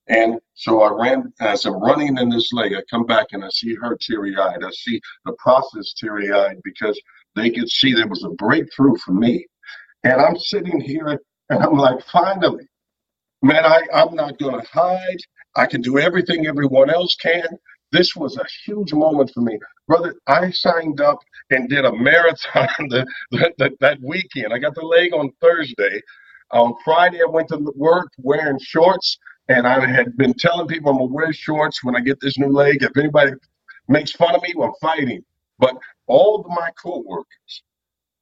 [0.08, 3.50] And so I ran, as I'm running in this leg, I come back and I
[3.50, 4.64] see her teary eyed.
[4.64, 7.00] I see the process teary eyed because
[7.36, 9.46] they could see there was a breakthrough for me.
[10.04, 12.68] And I'm sitting here and I'm like, finally,
[13.44, 15.20] man, I, I'm not going to hide.
[15.56, 17.48] I can do everything everyone else can.
[17.92, 19.60] This was a huge moment for me.
[19.90, 21.20] Brother, I signed up
[21.52, 24.54] and did a marathon the, the, the, that weekend.
[24.54, 26.02] I got the leg on Thursday.
[26.54, 29.20] On Friday, I went to work wearing shorts,
[29.50, 32.50] and I had been telling people I'm to wear shorts when I get this new
[32.52, 32.84] leg.
[32.84, 33.34] If anybody
[33.90, 35.26] makes fun of me, well, I'm fighting.
[35.60, 35.76] But
[36.08, 37.64] all of my coworkers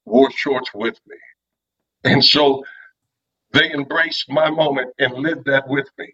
[0.05, 1.17] wore shorts with me.
[2.05, 2.63] And so
[3.53, 6.13] they embraced my moment and lived that with me.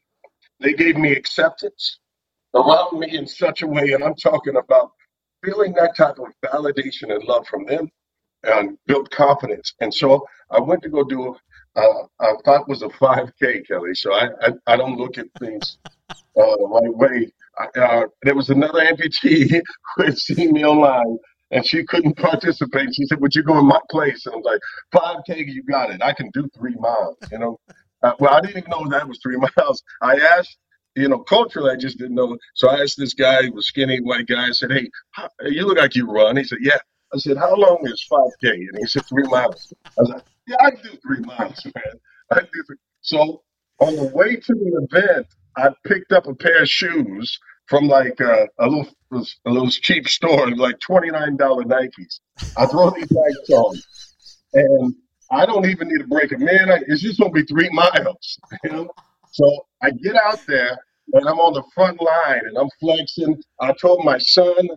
[0.61, 1.99] They gave me acceptance
[2.55, 4.91] around me in such a way, and I'm talking about
[5.43, 7.89] feeling that type of validation and love from them
[8.43, 9.73] and built confidence.
[9.79, 11.35] And so I went to go do,
[11.75, 13.95] uh, I thought was a 5K, Kelly.
[13.95, 15.77] So I, I, I don't look at things
[16.09, 17.31] uh, the right way.
[17.75, 19.49] Uh, there was another amputee
[19.95, 21.17] who had seen me online
[21.51, 22.93] and she couldn't participate.
[22.95, 24.25] She said, Would you go in my place?
[24.25, 24.59] And I was
[24.93, 26.01] like, 5K, you got it.
[26.01, 27.59] I can do three miles, you know?
[28.01, 29.83] Uh, well, I didn't even know that was three miles.
[30.01, 30.57] I asked,
[30.95, 32.37] you know, culturally, I just didn't know.
[32.53, 34.47] So I asked this guy, was skinny white guy.
[34.47, 34.89] I said, "Hey,
[35.45, 36.77] you look like you run." He said, "Yeah."
[37.13, 40.55] I said, "How long is 5K?" And he said, three miles." I was like, "Yeah,
[40.59, 41.99] I can do three miles, man.
[42.31, 42.77] I do three.
[43.01, 43.43] So
[43.79, 45.27] on the way to the event,
[45.57, 48.87] I picked up a pair of shoes from like uh, a little
[49.45, 52.19] a little cheap store, like twenty nine dollar Nikes.
[52.57, 53.77] I throw these Nikes on,
[54.53, 54.95] and
[55.31, 56.31] I don't even need a break.
[56.31, 56.39] It.
[56.39, 58.39] Man, I, it's just gonna be three miles.
[58.63, 58.89] You know?
[59.33, 60.77] So I get out there
[61.13, 63.41] and I'm on the front line and I'm flexing.
[63.59, 64.67] I told my son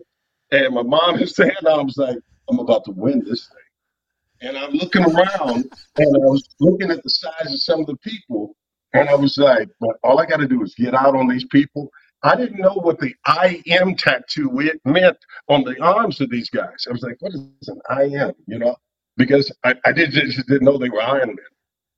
[0.50, 2.16] and my mom is and I was like,
[2.48, 4.48] I'm about to win this thing.
[4.48, 7.96] And I'm looking around and I was looking at the size of some of the
[7.96, 8.54] people,
[8.92, 11.46] and I was like, but all I got to do is get out on these
[11.46, 11.90] people.
[12.22, 14.50] I didn't know what the I am tattoo
[14.84, 16.86] meant on the arms of these guys.
[16.88, 18.32] I was like, what is an I am?
[18.46, 18.76] You know,
[19.16, 21.36] because I, I did, just didn't know they were Iron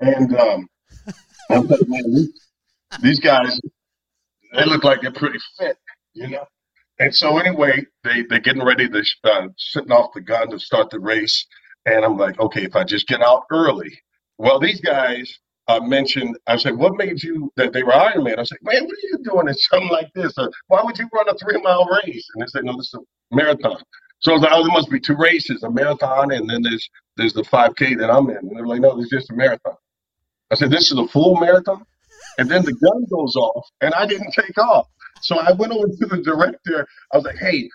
[0.01, 0.17] Men.
[0.17, 0.69] And um,
[3.03, 3.61] These guys,
[4.55, 5.77] they look like they're pretty fit,
[6.15, 6.47] you know.
[6.99, 10.91] And so anyway, they they're getting ready to uh, sitting off the gun to start
[10.91, 11.47] the race,
[11.87, 14.01] and I'm like, okay, if I just get out early.
[14.39, 15.39] Well, these guys
[15.69, 18.39] uh, mentioned, I said, what made you that they were Iron Man?
[18.39, 20.33] I said, man, what are you doing in something like this?
[20.39, 22.27] Or, Why would you run a three mile race?
[22.35, 23.79] And they said, no, this is a marathon.
[24.21, 26.89] So I was like, oh, there must be two races, a marathon, and then there's
[27.17, 28.37] there's the 5K that I'm in.
[28.39, 29.77] And they're like, no, there's just a marathon.
[30.51, 31.85] I said, this is a full marathon?
[32.39, 34.87] And then the gun goes off, and I didn't take off.
[35.21, 36.87] So I went over to the director.
[37.13, 37.69] I was like, "Hey,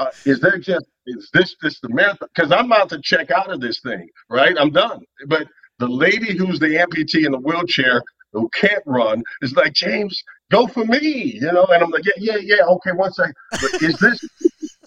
[0.00, 2.28] uh, is there just is this this the marathon?
[2.34, 4.56] Because I'm about to check out of this thing, right?
[4.58, 5.46] I'm done." But
[5.78, 8.02] the lady who's the amputee in the wheelchair
[8.32, 10.20] who can't run is like, "James,
[10.50, 11.66] go for me," you know.
[11.66, 12.64] And I'm like, "Yeah, yeah, yeah.
[12.64, 13.34] Okay, one second.
[13.52, 14.22] But is this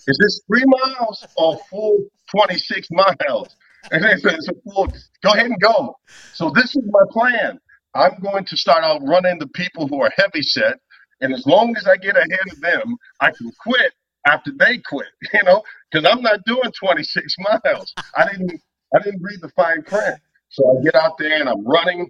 [0.08, 2.04] is this three miles or full
[2.36, 3.56] 26 miles?"
[3.90, 4.88] And they said, "It's a full.
[5.24, 5.98] Go ahead and go."
[6.34, 7.60] So this is my plan.
[7.94, 10.80] I'm going to start out running the people who are heavy set,
[11.22, 13.94] and as long as I get ahead of them, I can quit
[14.28, 15.08] after they quit.
[15.34, 17.94] You know, because I'm not doing 26 miles.
[18.16, 18.62] I didn't.
[18.94, 20.20] I didn't read the fine print.
[20.50, 22.10] So I get out there and I'm running,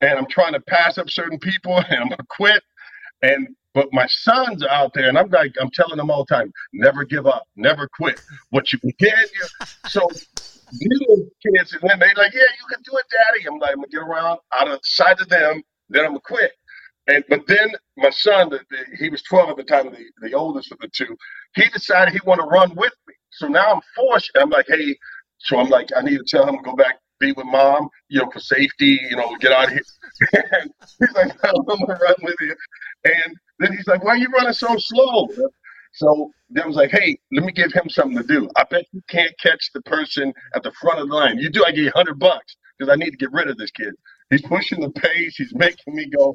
[0.00, 2.62] and I'm trying to pass up certain people, and I'm gonna quit.
[3.22, 6.34] And but my sons are out there, and I'm like, I'm telling them all the
[6.34, 8.20] time, never give up, never quit.
[8.50, 9.66] What you can you.
[9.88, 10.08] So
[10.80, 13.46] little kids, and then they like, yeah, you can do it, daddy.
[13.46, 16.52] I'm like, I'm gonna get around out of sight of them, then I'm gonna quit.
[17.08, 20.34] And but then my son, the, the, he was 12 at the time, the, the
[20.34, 21.16] oldest of the two,
[21.56, 23.14] he decided he want to run with me.
[23.30, 24.30] So now I'm forced.
[24.40, 24.96] I'm like, hey,
[25.38, 28.20] so I'm like, I need to tell him to go back, be with mom, you
[28.20, 29.82] know, for safety, you know, get out of here.
[30.52, 30.70] and
[31.00, 32.54] he's like, I'm gonna run with you.
[33.04, 35.28] And then he's like, why are you running so slow?
[35.94, 38.48] So they was like, hey, let me give him something to do.
[38.56, 41.38] I bet you can't catch the person at the front of the line.
[41.38, 43.70] You do, I give you hundred bucks because I need to get rid of this
[43.70, 43.94] kid.
[44.30, 45.36] He's pushing the pace.
[45.36, 46.34] He's making me go.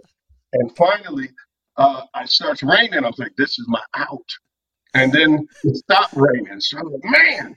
[0.54, 1.30] And finally,
[1.78, 3.04] uh, it starts raining.
[3.04, 4.26] I was like, this is my out.
[4.94, 6.60] And then it stopped raining.
[6.60, 7.56] So I'm like, man,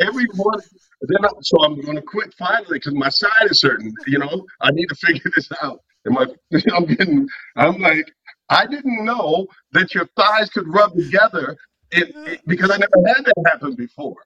[0.00, 0.60] everyone.
[1.02, 3.94] Then I, so I'm going to quit finally because my side is certain.
[4.06, 5.80] You know, I need to figure this out.
[6.04, 6.26] And my,
[6.74, 8.10] I'm getting, I'm like,
[8.48, 11.56] I didn't know that your thighs could rub together
[11.90, 14.16] it, it, because I never had that happen before.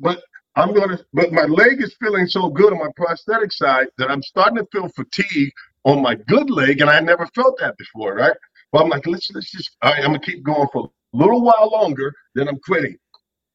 [0.00, 0.22] But
[0.56, 4.22] I'm gonna, but my leg is feeling so good on my prosthetic side that I'm
[4.22, 5.52] starting to feel fatigue
[5.84, 8.36] on my good leg, and I never felt that before, right?
[8.72, 11.42] But I'm like, let's let's just, all right, I'm gonna keep going for a little
[11.42, 12.96] while longer, then I'm quitting.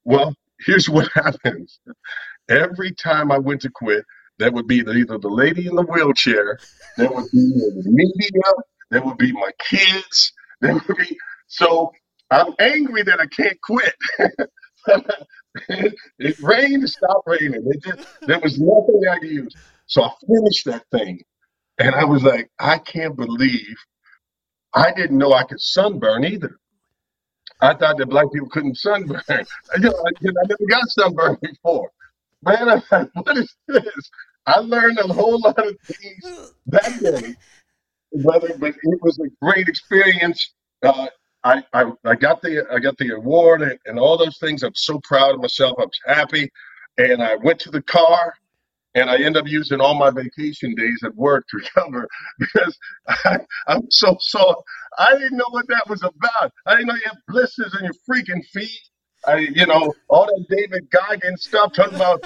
[0.05, 0.35] Well,
[0.65, 1.79] here's what happens.
[2.49, 4.05] Every time I went to quit,
[4.39, 6.57] that would be either the lady in the wheelchair,
[6.97, 7.51] that would be
[7.83, 8.41] the media,
[8.93, 10.31] that would be my kids,
[10.61, 11.17] that would be
[11.47, 11.91] so
[12.31, 13.93] I'm angry that I can't quit.
[16.19, 17.63] it rained, stopped raining.
[17.67, 19.55] It just there was nothing I could use.
[19.85, 21.21] So I finished that thing.
[21.79, 23.75] And I was like, I can't believe
[24.73, 26.57] I didn't know I could sunburn either.
[27.61, 29.21] I thought that black people couldn't sunburn.
[29.29, 29.45] you
[29.79, 31.91] know, I, I never got sunburned before.
[32.41, 34.11] Man, I what is this?
[34.45, 37.35] I learned a whole lot of things that day.
[38.13, 40.53] Whether, but it was a great experience.
[40.83, 41.07] Uh,
[41.43, 44.63] I, I, I got the I got the award and, and all those things.
[44.63, 45.77] I'm so proud of myself.
[45.79, 46.49] I'm happy.
[46.97, 48.33] And I went to the car
[48.95, 52.07] and I end up using all my vacation days at work to recover
[52.39, 54.63] because I, I'm so so
[54.97, 56.51] I didn't know what that was about.
[56.65, 58.81] I didn't know you have blisters on your freaking feet.
[59.25, 62.21] I you know all that David Goggins stuff talking about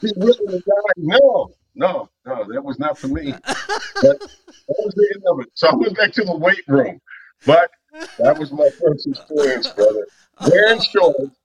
[0.00, 0.94] be willing to die.
[0.96, 3.32] No, no, no, that was not for me.
[3.32, 5.50] But that was the end of it.
[5.54, 7.00] So I went back to the weight room,
[7.46, 7.70] but
[8.18, 10.06] that was my first experience, brother.
[10.50, 11.36] Wearing shorts,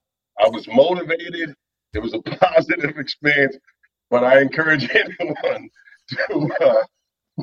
[0.43, 1.55] I was motivated.
[1.93, 3.57] It was a positive experience,
[4.09, 5.69] but I encourage anyone
[6.09, 6.49] to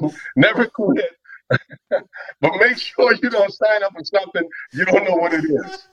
[0.03, 1.17] uh, never quit.
[1.91, 5.89] but make sure you don't sign up for something you don't know what it is.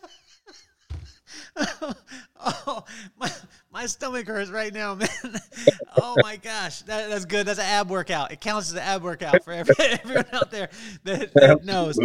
[2.39, 2.83] oh,
[3.19, 3.31] my,
[3.77, 5.07] my stomach hurts right now, man.
[6.01, 7.45] oh my gosh, that, that's good.
[7.45, 8.31] That's an ab workout.
[8.31, 10.69] It counts as an ab workout for every, everyone out there
[11.03, 11.99] that, that knows.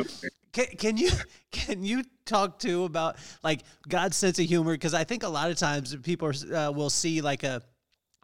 [0.53, 1.09] Can, can you
[1.51, 4.73] can you talk to about like God's sense of humor?
[4.73, 7.63] Because I think a lot of times people uh, will see like a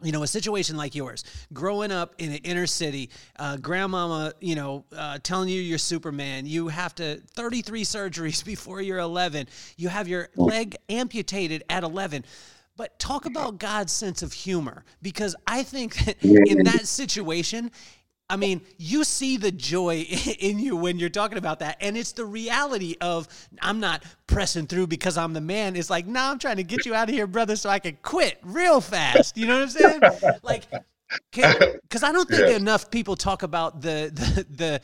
[0.01, 4.55] you know, a situation like yours, growing up in an inner city, uh, grandmama, you
[4.55, 9.89] know, uh, telling you you're Superman, you have to 33 surgeries before you're 11, you
[9.89, 12.23] have your leg amputated at 11.
[12.79, 17.71] But talk about God's sense of humor because I think that in that situation,
[18.29, 19.95] I mean, you see the joy
[20.39, 21.75] in you when you're talking about that.
[21.81, 23.27] And it's the reality of
[23.61, 25.75] I'm not pressing through because I'm the man.
[25.75, 27.79] It's like, no, nah, I'm trying to get you out of here, brother, so I
[27.79, 29.35] can quit real fast.
[29.35, 30.01] You know what I'm saying?
[30.41, 30.63] Like,
[31.33, 32.55] because I don't think yeah.
[32.55, 34.81] enough people talk about the, the, the,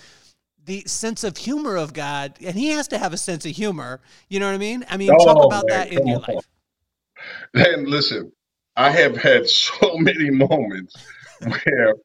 [0.66, 4.02] the sense of humor of God, and He has to have a sense of humor.
[4.28, 4.84] You know what I mean?
[4.90, 6.46] I mean, oh, talk about man, that in your life.
[7.56, 8.32] And listen,
[8.76, 10.96] I have had so many moments
[11.46, 11.96] where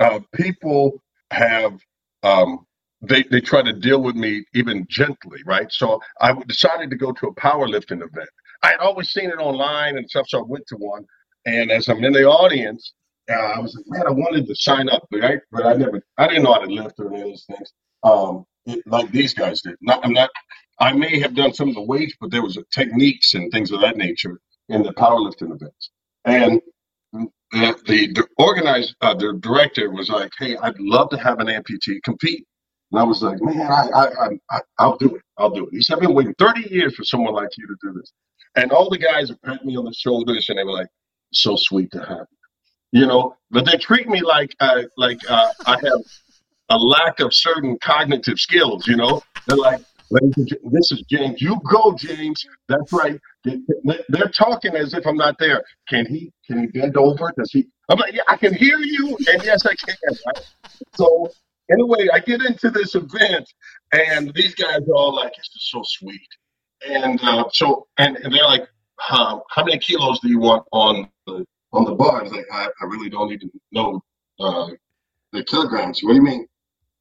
[0.00, 1.78] uh, people have
[2.22, 2.66] um,
[3.02, 5.70] they they try to deal with me even gently, right?
[5.72, 8.28] So I decided to go to a powerlifting event.
[8.62, 11.04] I had always seen it online and stuff, so I went to one.
[11.46, 12.92] And as I'm in the audience,
[13.30, 15.40] uh, I was like, man, I wanted to sign up, right?
[15.52, 18.44] But I never, I didn't know how to lift or any of those things, um,
[18.66, 19.76] it, like these guys did.
[19.82, 20.30] Not, I'm not
[20.80, 23.80] I may have done some of the weights, but there was techniques and things of
[23.82, 25.90] that nature in the powerlifting events.
[26.24, 26.60] And
[27.12, 31.46] the, the, the organized, uh, the director was like, "Hey, I'd love to have an
[31.46, 32.44] amputee compete."
[32.92, 35.22] And I was like, "Man, I, I, I, I'll do it.
[35.38, 37.76] I'll do it." He said, "I've been waiting 30 years for someone like you to
[37.82, 38.12] do this."
[38.56, 40.88] And all the guys would pat me on the shoulders, and they were like,
[41.32, 42.26] "So sweet to have
[42.92, 43.36] you," you know.
[43.50, 46.00] But they treat me like, uh, like uh, I have
[46.70, 48.86] a lack of certain cognitive skills.
[48.88, 51.40] You know, they're like, this is James.
[51.40, 52.46] You go, James.
[52.68, 53.20] That's right.
[54.08, 55.62] They're talking as if I'm not there.
[55.88, 56.32] Can he?
[56.46, 57.32] Can he bend over?
[57.36, 57.66] Does he?
[57.88, 59.96] I'm like, yeah, I can hear you, and yes, I can.
[60.26, 60.46] Right?
[60.94, 61.30] So
[61.70, 63.48] anyway, I get into this event,
[63.92, 66.28] and these guys are all like, "This is so sweet,"
[66.88, 68.68] and uh, so and, and they're like,
[69.10, 72.46] um, "How many kilos do you want on the on the bar?" I was like,
[72.52, 74.02] "I, I really don't need to know
[74.40, 74.68] uh,
[75.32, 76.00] the kilograms.
[76.02, 76.46] What do you mean?"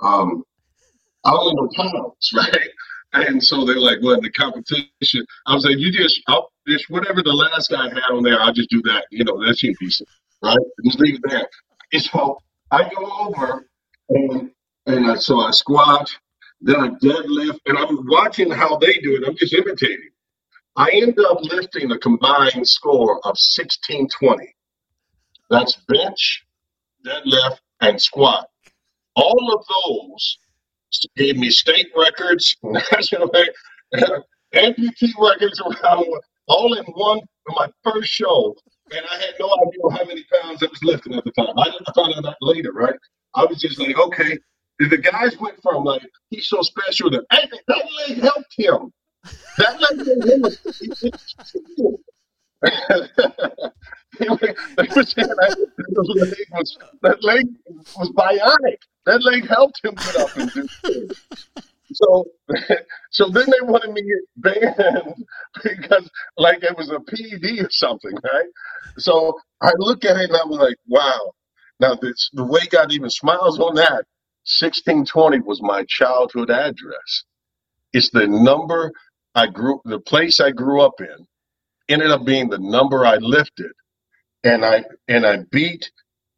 [0.02, 0.44] Um,
[1.26, 2.70] I don't know pounds, right?
[3.16, 6.90] And so they're like, well, in the competition, I was like, you just, I'll just
[6.90, 9.06] whatever the last guy had on there, I'll just do that.
[9.12, 10.10] You know, that seems decent,
[10.44, 10.58] right?
[10.84, 11.48] Just leave it there.
[11.94, 12.40] And so
[12.72, 13.68] I go over
[14.10, 14.52] and
[14.88, 16.10] and I, so I squat,
[16.62, 19.24] then I deadlift, and I'm watching how they do it.
[19.26, 20.10] I'm just imitating.
[20.76, 24.54] I end up lifting a combined score of 1620.
[25.50, 26.46] That's bench,
[27.06, 28.50] deadlift, and squat.
[29.16, 30.38] All of those
[31.16, 33.30] gave me state records, national
[34.54, 35.62] amputee records
[36.48, 38.56] all in one for my first show.
[38.92, 41.58] And I had no idea how many pounds I was lifting at the time.
[41.58, 42.96] I didn't find out later, right?
[43.34, 44.38] I was just like, okay.
[44.78, 48.92] The guys went from like, he's so special to, hey, that leg helped him.
[49.58, 50.06] That leg
[50.42, 50.72] helped
[51.80, 51.96] him.
[54.20, 54.56] that,
[56.08, 57.46] leg was, that leg
[57.96, 58.78] was bionic.
[59.06, 60.68] That leg helped him get up and do.
[61.94, 62.26] So,
[63.12, 64.04] so then they wanted me
[64.38, 65.26] banned
[65.64, 68.50] because like it was a PED or something, right?
[68.98, 71.32] So I look at it and I was like, wow.
[71.80, 74.06] Now this, the way God even smiles on that,
[74.60, 77.24] 1620 was my childhood address.
[77.94, 78.92] It's the number
[79.36, 81.28] I grew, the place I grew up in,
[81.90, 83.72] ended up being the number I lifted,
[84.46, 85.92] and I and I beat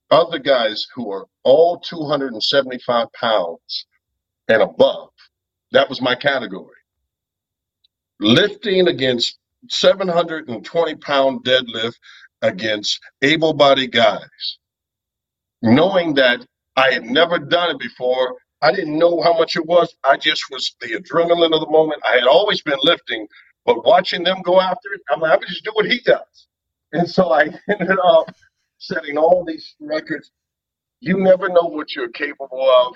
[0.09, 3.85] other guys who are all 275 pounds
[4.47, 5.09] and above.
[5.73, 6.77] That was my category.
[8.19, 9.37] Lifting against
[9.69, 11.95] 720 pound deadlift
[12.41, 14.57] against able bodied guys.
[15.61, 16.45] Knowing that
[16.77, 19.95] I had never done it before, I didn't know how much it was.
[20.05, 22.01] I just was the adrenaline of the moment.
[22.05, 23.27] I had always been lifting,
[23.65, 26.46] but watching them go after it, I'm like, I would just do what he does.
[26.93, 28.33] And so I ended up
[28.79, 30.31] setting all these records.
[30.99, 32.95] You never know what you're capable of.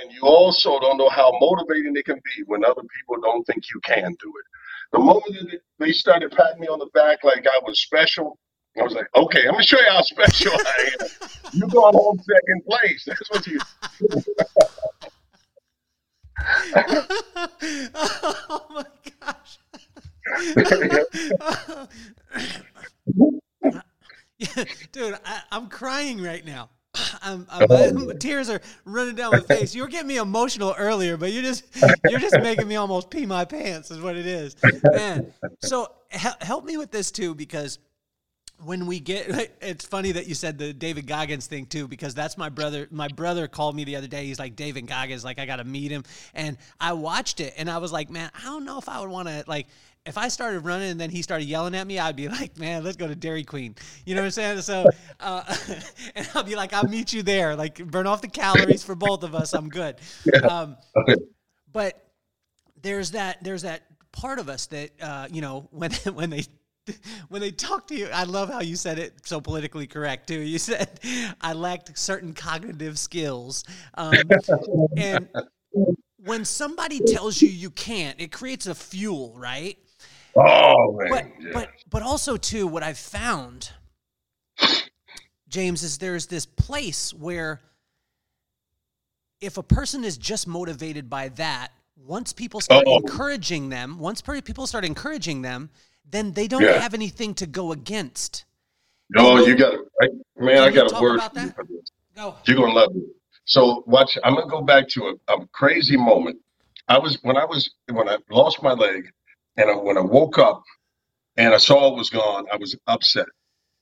[0.00, 3.62] And you also don't know how motivating it can be when other people don't think
[3.72, 4.44] you can do it.
[4.92, 8.38] The moment that they started patting me on the back like I was special,
[8.78, 11.08] I was like, okay, I'm gonna show you how special I am.
[11.52, 13.04] You're going home second place.
[13.06, 13.58] That's what you.
[17.94, 18.84] oh my
[19.20, 19.58] gosh.
[24.92, 26.70] Dude, I, am crying right now.
[27.22, 28.12] I'm, I'm, oh.
[28.12, 29.74] tears are running down my face.
[29.74, 31.64] You were getting me emotional earlier, but you're just
[32.08, 33.90] you're just making me almost pee my pants.
[33.90, 35.32] Is what it is, man.
[35.62, 37.78] So help me with this too, because
[38.64, 39.28] when we get
[39.60, 43.08] it's funny that you said the David Goggins thing too because that's my brother my
[43.08, 45.90] brother called me the other day he's like David Goggins like I got to meet
[45.90, 46.04] him
[46.34, 49.10] and I watched it and I was like man I don't know if I would
[49.10, 49.68] want to like
[50.08, 52.82] if I started running and then he started yelling at me, I'd be like, man,
[52.82, 53.76] let's go to Dairy Queen.
[54.06, 54.60] You know what I'm saying?
[54.62, 54.86] So,
[55.20, 55.56] uh,
[56.14, 57.54] and I'll be like, I'll meet you there.
[57.54, 59.52] Like, burn off the calories for both of us.
[59.52, 59.96] I'm good.
[60.48, 60.76] Um,
[61.70, 62.10] but
[62.80, 63.82] there's that, there's that
[64.12, 66.44] part of us that, uh, you know, when, when they,
[67.28, 70.40] when they talk to you, I love how you said it so politically correct too.
[70.40, 71.00] You said
[71.40, 74.14] I lacked certain cognitive skills, um,
[74.96, 75.28] and
[76.24, 79.76] when somebody tells you you can't, it creates a fuel, right?
[80.36, 80.98] Oh.
[81.08, 81.50] But, yeah.
[81.52, 83.72] but, but also, too, what I've found,
[85.48, 87.60] James, is there's this place where
[89.40, 92.96] if a person is just motivated by that, once people start oh.
[92.96, 95.70] encouraging them, once people start encouraging them,
[96.10, 96.78] then they don't yeah.
[96.78, 98.44] have anything to go against.
[99.10, 100.12] No, you got it.
[100.36, 101.82] Man, I got a word for you.
[102.14, 102.34] Go.
[102.46, 103.02] You're going to love it.
[103.44, 106.38] So watch, I'm going to go back to a, a crazy moment.
[106.88, 109.10] I was, when I was, when I lost my leg,
[109.58, 110.64] and I, when I woke up
[111.36, 113.26] and I saw it was gone, I was upset.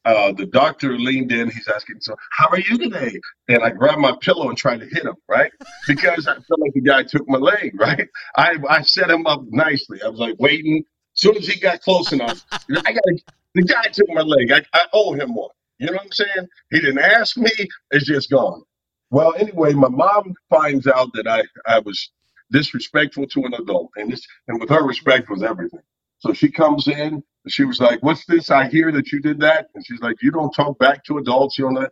[0.05, 1.51] uh, the doctor leaned in.
[1.51, 4.87] He's asking, "So, how are you today?" And I grabbed my pillow and tried to
[4.87, 5.53] hit him, right?
[5.87, 8.09] Because I felt like the guy took my leg, right?
[8.37, 10.01] I I set him up nicely.
[10.05, 10.85] I was like waiting.
[11.17, 12.39] As soon as he got close enough,
[12.87, 13.05] I got
[13.55, 14.51] the guy took my leg.
[14.53, 15.51] I, I owe him one.
[15.79, 16.49] You know what I'm saying?
[16.71, 17.51] He didn't ask me.
[17.91, 18.63] It's just gone.
[19.11, 22.11] Well, anyway, my mom finds out that I I was
[22.53, 25.81] disrespectful to an adult, and this and with her respect was everything.
[26.21, 28.51] So she comes in she was like, What's this?
[28.51, 29.69] I hear that you did that.
[29.75, 31.59] And she's like, You don't talk back to adults.
[31.59, 31.89] You don't.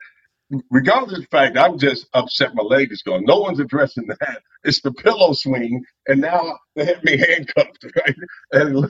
[0.70, 3.24] Regardless of the fact, I'm just upset my leg is gone.
[3.24, 4.42] No one's addressing that.
[4.64, 5.82] It's the pillow swing.
[6.08, 8.16] And now they have me handcuffed, right?
[8.52, 8.86] And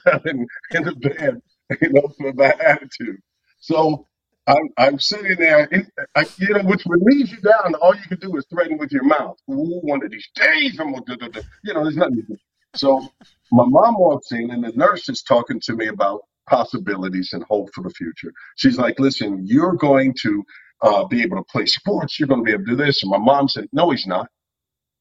[0.73, 1.43] in the bed,
[1.83, 3.19] you know, for my attitude.
[3.61, 4.07] So
[4.47, 5.69] I'm, I'm sitting there,
[6.17, 7.75] I, you know, which relieves you down.
[7.77, 9.39] All you can do is threaten with your mouth.
[9.51, 12.37] Ooh, one of these days, I'm gonna, do, you know, there's nothing to do.
[12.75, 13.09] So
[13.53, 17.71] my mom walks in, and the nurse is talking to me about possibilities and hope
[17.75, 18.33] for the future.
[18.57, 20.45] She's like, "Listen, you're going to
[20.83, 22.19] uh, be able to play sports.
[22.21, 24.29] You're going to be able to do this." And my mom said, "No, he's not,"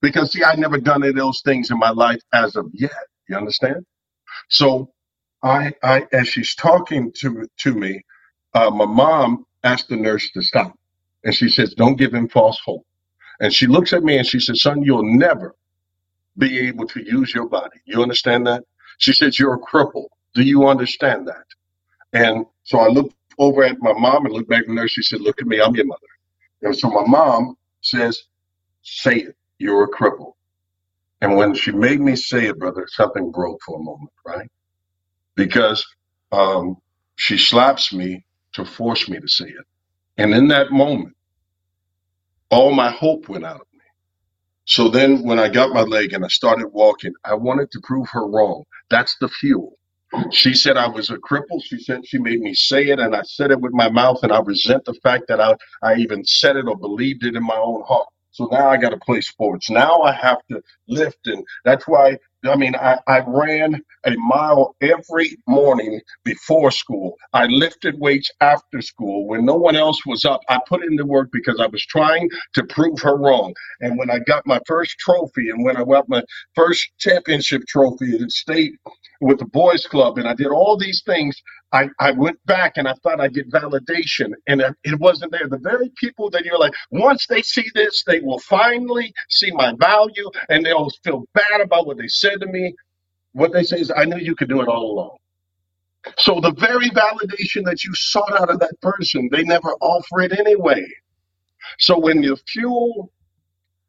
[0.02, 2.92] because see, I'd never done any of those things in my life as of yet.
[3.30, 3.86] You understand?
[4.50, 4.92] So,
[5.44, 8.04] I, I, as she's talking to to me,
[8.54, 10.78] uh, my mom asked the nurse to stop,
[11.24, 12.86] and she says, "Don't give him false hope."
[13.40, 15.56] And she looks at me and she says, "Son, you'll never
[16.38, 17.80] be able to use your body.
[17.86, 18.64] You understand that?"
[19.00, 20.08] She says, "You're a cripple.
[20.36, 21.46] Do you understand that?"
[22.14, 24.92] And so I looked over at my mom and looked back at the nurse.
[24.92, 25.62] She said, "Look at me.
[25.62, 26.02] I'm your mother."
[26.64, 28.24] And so my mom says,
[28.84, 29.38] "Say it.
[29.60, 30.34] You're a cripple."
[31.22, 34.50] And when she made me say it, brother, something broke for a moment, right?
[35.36, 35.86] Because
[36.32, 36.78] um,
[37.16, 39.66] she slaps me to force me to say it.
[40.18, 41.16] And in that moment,
[42.50, 43.80] all my hope went out of me.
[44.66, 48.08] So then when I got my leg and I started walking, I wanted to prove
[48.12, 48.64] her wrong.
[48.90, 49.78] That's the fuel.
[50.32, 51.62] She said I was a cripple.
[51.64, 54.32] She said she made me say it, and I said it with my mouth, and
[54.32, 57.58] I resent the fact that I, I even said it or believed it in my
[57.58, 58.08] own heart.
[58.32, 59.70] So now I got to play sports.
[59.70, 61.26] Now I have to lift.
[61.26, 67.16] And that's why, I mean, I, I ran a mile every morning before school.
[67.34, 69.28] I lifted weights after school.
[69.28, 72.30] When no one else was up, I put in the work because I was trying
[72.56, 73.54] to prove her wrong.
[73.82, 76.24] And when I got my first trophy and when I got my
[76.56, 78.74] first championship trophy at state
[79.22, 81.36] with the boys club and I did all these things,
[81.74, 85.48] I, I went back and I thought I'd get validation and it wasn't there.
[85.48, 89.74] The very people that you're like, once they see this, they will finally see my
[89.80, 92.74] value and they'll feel bad about what they said to me.
[93.34, 95.18] What they say is, I knew you could do it all along.
[96.20, 100.38] So the very validation that you sought out of that person, they never offer it
[100.38, 100.86] anyway.
[101.80, 103.12] So when your fuel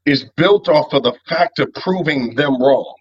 [0.06, 2.94] is built off of the fact of proving them wrong,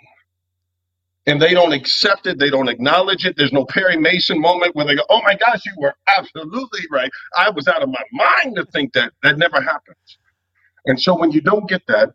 [1.25, 3.37] and they don't accept it, they don't acknowledge it.
[3.37, 7.09] There's no Perry Mason moment where they go, "Oh my gosh, you were absolutely right.
[7.37, 10.17] I was out of my mind to think that that never happens."
[10.85, 12.09] And so when you don't get that,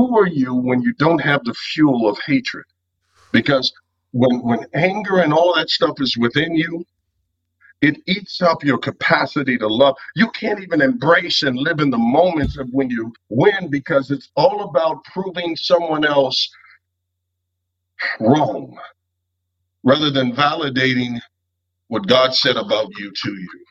[0.00, 2.64] who are you when you don't have the fuel of hatred?
[3.32, 3.70] Because
[4.12, 6.86] when when anger and all that stuff is within you,
[7.82, 9.96] it eats up your capacity to love.
[10.16, 14.30] You can't even embrace and live in the moments of when you win because it's
[14.36, 16.48] all about proving someone else
[18.20, 18.78] wrong
[19.84, 21.20] rather than validating
[21.88, 23.64] what God said about you to you.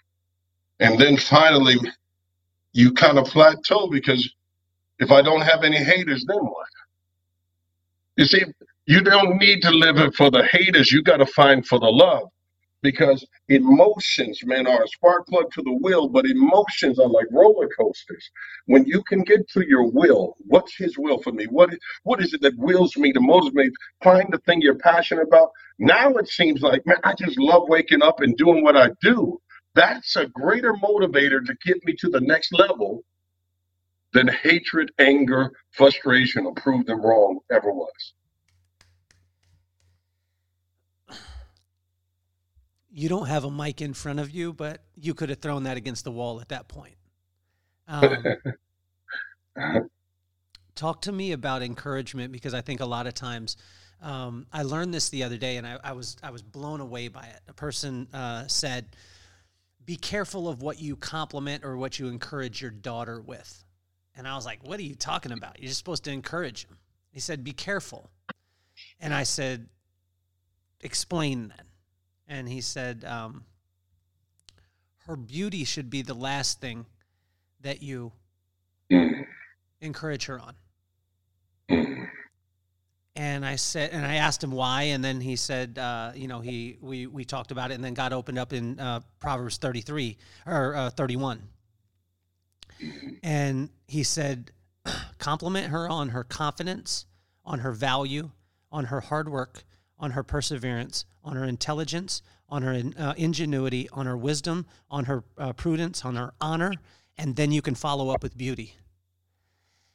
[0.79, 1.77] And then finally,
[2.73, 4.31] you kind of plateau because
[4.99, 6.67] if I don't have any haters, then what?
[8.17, 8.43] You see,
[8.85, 10.91] you don't need to live it for the haters.
[10.91, 12.27] You got to find for the love
[12.81, 17.69] because emotions, man, are a spark plug to the will, but emotions are like roller
[17.77, 18.29] coasters.
[18.65, 21.45] When you can get to your will, what's his will for me?
[21.45, 21.69] What
[22.03, 23.71] what is it that wills me to motivate?
[24.03, 25.49] Find the thing you're passionate about.
[25.77, 29.39] Now it seems like, man, I just love waking up and doing what I do.
[29.75, 33.03] That's a greater motivator to get me to the next level
[34.13, 38.13] than hatred, anger, frustration, or prove them wrong ever was.
[42.91, 45.77] you don't have a mic in front of you, but you could have thrown that
[45.77, 46.95] against the wall at that point.
[47.91, 49.89] Um,
[50.75, 53.57] talk to me about encouragement because I think a lot of times
[53.99, 57.07] um, I learned this the other day and I, I, was I was blown away
[57.07, 57.39] by it.
[57.47, 58.95] A person uh, said,
[59.83, 63.63] "Be careful of what you compliment or what you encourage your daughter with."
[64.19, 65.59] And I was like, "What are you talking about?
[65.59, 66.77] You're just supposed to encourage him."
[67.09, 68.11] He said, "Be careful,"
[68.99, 69.67] and I said,
[70.81, 71.65] "Explain then."
[72.27, 73.45] and he said, um,
[75.07, 76.85] "Her beauty should be the last thing
[77.61, 78.11] that you
[78.91, 79.25] Mm,
[79.81, 80.55] encourage her on."
[83.15, 86.41] and I said, and I asked him why, and then he said, uh, you know,
[86.41, 89.81] he we we talked about it, and then God opened up in uh, Proverbs thirty
[89.81, 91.41] three or uh, thirty one,
[93.23, 94.51] and he said,
[95.17, 97.05] compliment her on her confidence,
[97.45, 98.31] on her value,
[98.71, 99.63] on her hard work,
[99.97, 105.23] on her perseverance, on her intelligence, on her uh, ingenuity, on her wisdom, on her
[105.37, 106.73] uh, prudence, on her honor,
[107.17, 108.75] and then you can follow up with beauty.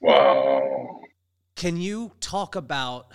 [0.00, 1.00] Wow.
[1.56, 3.12] Can you talk about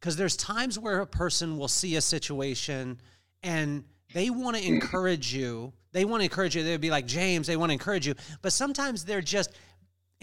[0.00, 3.00] because there's times where a person will see a situation
[3.42, 3.84] and
[4.16, 4.76] they want to hmm.
[4.76, 5.74] encourage you.
[5.92, 6.62] They want to encourage you.
[6.62, 8.14] They'd be like, James, they want to encourage you.
[8.40, 9.50] But sometimes they're just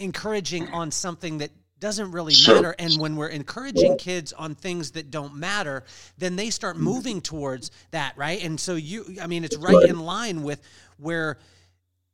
[0.00, 2.74] encouraging on something that doesn't really matter.
[2.80, 5.84] And when we're encouraging kids on things that don't matter,
[6.18, 6.82] then they start hmm.
[6.82, 8.42] moving towards that, right?
[8.42, 9.88] And so you, I mean, it's right Right.
[9.88, 10.60] in line with
[10.96, 11.38] where,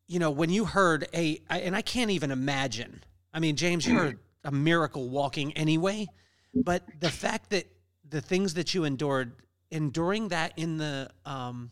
[0.07, 3.03] you know, when you heard a, and I can't even imagine.
[3.33, 6.09] I mean, James, you're a miracle walking anyway,
[6.55, 7.65] but the fact that
[8.07, 9.33] the things that you endured,
[9.71, 11.71] enduring that in the, um,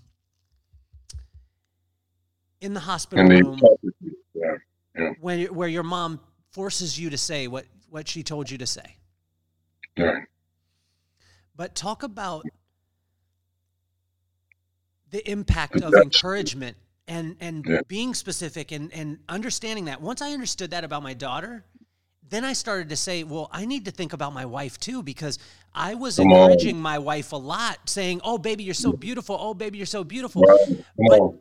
[2.60, 3.92] in the hospital And room, the
[4.34, 6.20] yeah, when where your mom
[6.50, 8.96] forces you to say what what she told you to say.
[9.96, 10.20] yeah.
[11.54, 12.44] But talk about
[15.10, 16.76] the impact of That's- encouragement
[17.06, 17.80] and and Yeah.
[17.86, 20.00] being specific and and understanding that.
[20.00, 21.64] Once I understood that about my daughter,
[22.30, 25.38] then I started to say, well, I need to think about my wife too because
[25.74, 29.36] I was encouraging my wife a lot, saying, "Oh, baby, you're so beautiful.
[29.38, 31.32] Oh, baby, you're so beautiful." But-.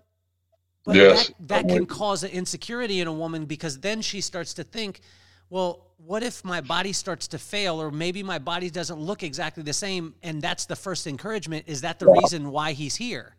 [0.88, 4.54] But Yes, that, that can cause an insecurity in a woman because then she starts
[4.54, 5.02] to think,
[5.50, 9.64] well, what if my body starts to fail or maybe my body doesn't look exactly
[9.64, 10.16] the same?
[10.24, 11.66] And that's the first encouragement.
[11.68, 13.36] Is that the reason why he's here?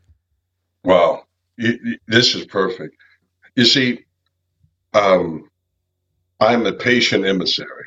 [0.85, 1.25] Wow,
[1.57, 2.95] this is perfect.
[3.57, 4.05] You see,
[4.93, 5.49] um,
[6.41, 7.87] I'm a patient emissary.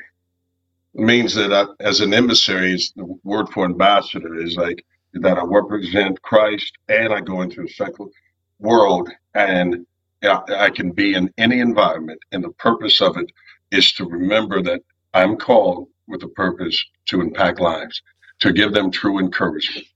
[0.94, 4.84] It means that I, as an emissary, is the word for ambassador is like
[5.14, 8.10] that I represent Christ and I go into a secular
[8.58, 9.86] world and
[10.22, 12.20] I, I can be in any environment.
[12.32, 13.32] And the purpose of it
[13.70, 14.82] is to remember that
[15.14, 18.02] I'm called with a purpose to impact lives,
[18.40, 19.86] to give them true encouragement.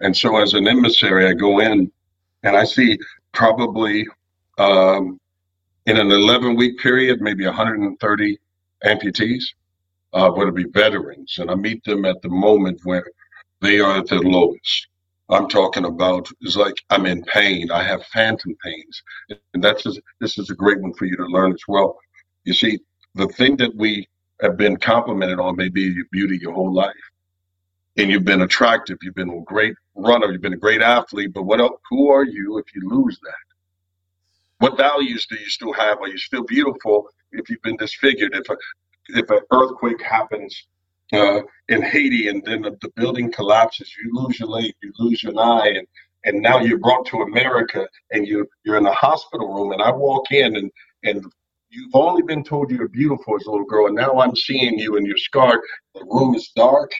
[0.00, 1.92] And so, as an emissary, I go in
[2.42, 2.98] and I see
[3.32, 4.08] probably
[4.58, 5.19] um,
[5.90, 8.38] in an 11 week period, maybe 130
[8.84, 9.42] amputees,
[10.12, 13.04] uh, it be veterans, and I meet them at the moment where
[13.60, 14.86] they are at their lowest.
[15.30, 17.72] I'm talking about it's like I'm in pain.
[17.72, 19.02] I have phantom pains,
[19.52, 21.98] and that's just, this is a great one for you to learn as well.
[22.44, 22.78] You see,
[23.16, 24.08] the thing that we
[24.42, 26.94] have been complimented on may be your beauty your whole life,
[27.96, 28.98] and you've been attractive.
[29.02, 30.30] You've been a great runner.
[30.30, 31.32] You've been a great athlete.
[31.34, 31.80] But what else?
[31.90, 33.49] Who are you if you lose that?
[34.60, 36.00] What values do you still have?
[36.02, 38.34] Are you still beautiful if you've been disfigured?
[38.34, 38.58] If a
[39.10, 40.68] if an earthquake happens
[41.14, 45.22] uh, in Haiti and then the, the building collapses, you lose your leg, you lose
[45.22, 45.88] your eye, and
[46.26, 49.92] and now you're brought to America and you you're in a hospital room, and I
[49.92, 50.72] walk in and
[51.04, 51.24] and
[51.70, 54.98] you've only been told you're beautiful as a little girl, and now I'm seeing you
[54.98, 55.60] and you're scarred.
[55.94, 56.92] The room is dark.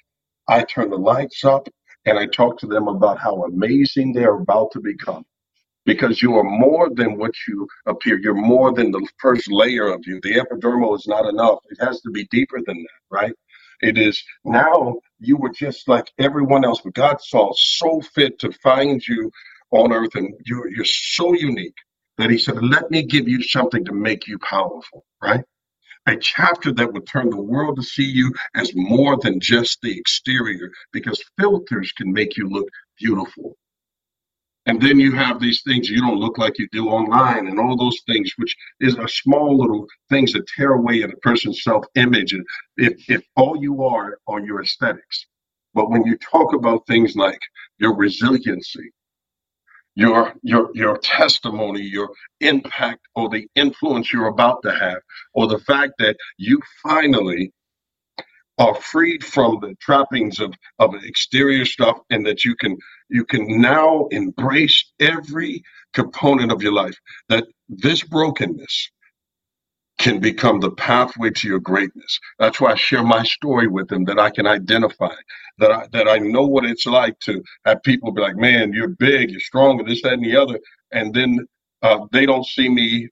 [0.49, 1.69] I turn the lights up
[2.07, 5.25] and I talk to them about how amazing they're about to become.
[5.87, 8.19] Because you are more than what you appear.
[8.19, 10.21] You're more than the first layer of you.
[10.23, 11.61] The epidermal is not enough.
[11.71, 13.35] It has to be deeper than that, right?
[13.83, 18.53] It is now you were just like everyone else, but God saw so fit to
[18.63, 19.31] find you
[19.73, 21.77] on earth, and you're, you're so unique
[22.19, 25.41] that He said, Let me give you something to make you powerful, right?
[26.07, 29.97] a chapter that would turn the world to see you as more than just the
[29.99, 32.69] exterior because filters can make you look
[32.99, 33.57] beautiful.
[34.67, 37.77] And then you have these things you don't look like you do online and all
[37.77, 41.85] those things, which is a small little things that tear away at a person's self
[41.97, 42.33] image.
[42.33, 42.47] And
[42.77, 45.27] if, if all you are are your aesthetics.
[45.75, 47.41] But when you talk about things like
[47.79, 48.93] your resiliency,
[49.97, 55.01] your your your testimony, your impact or the influence you're about to have,
[55.35, 57.53] or the fact that you finally
[58.61, 62.79] are freed from the trappings of, of exterior stuff and that you can
[63.11, 65.63] you can now embrace every
[65.95, 66.97] component of your life
[67.31, 68.91] that this brokenness
[69.99, 72.21] can become the pathway to your greatness.
[72.39, 75.15] That's why i share my story with them that i can identify
[75.59, 78.89] that i that i know what it's like to have people be like man you're
[78.89, 80.59] big you're strong and this that and the other
[80.93, 81.39] and then
[81.83, 83.09] uh, they don't see me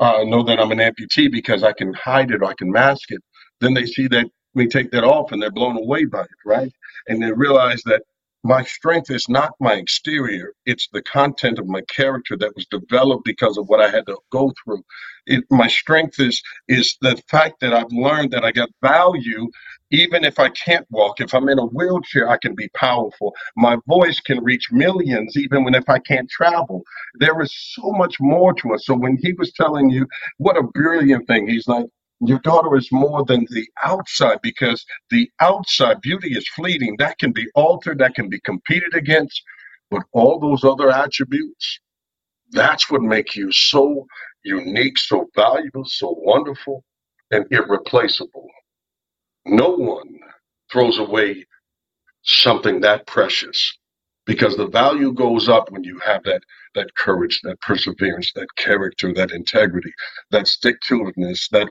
[0.00, 3.10] uh, know that i'm an amputee because i can hide it or i can mask
[3.10, 3.22] it.
[3.60, 6.72] Then they see that we take that off and they're blown away by it, right?
[7.08, 8.02] And they realize that
[8.44, 13.24] my strength is not my exterior it's the content of my character that was developed
[13.24, 14.82] because of what i had to go through.
[15.26, 19.48] It, my strength is is the fact that i've learned that i got value
[19.90, 21.20] even if i can't walk.
[21.20, 23.34] If i'm in a wheelchair i can be powerful.
[23.56, 26.82] My voice can reach millions even when if i can't travel.
[27.20, 28.86] There is so much more to us.
[28.86, 30.06] So when he was telling you
[30.38, 31.48] what a brilliant thing.
[31.48, 31.86] He's like
[32.28, 36.96] your daughter is more than the outside because the outside beauty is fleeting.
[36.98, 39.42] That can be altered, that can be competed against.
[39.90, 41.80] But all those other attributes,
[42.52, 44.06] that's what make you so
[44.44, 46.84] unique, so valuable, so wonderful,
[47.30, 48.48] and irreplaceable.
[49.46, 50.20] No one
[50.72, 51.46] throws away
[52.22, 53.78] something that precious
[54.26, 56.42] because the value goes up when you have that
[56.74, 59.92] that courage, that perseverance, that character, that integrity,
[60.30, 61.12] that stick to
[61.52, 61.68] that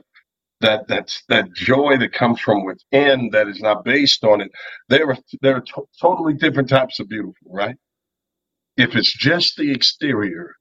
[0.62, 4.50] that that's that joy that comes from within that is not based on it.
[4.88, 7.76] There are there are to- totally different types of beautiful, right?
[8.76, 10.54] If it's just the exterior,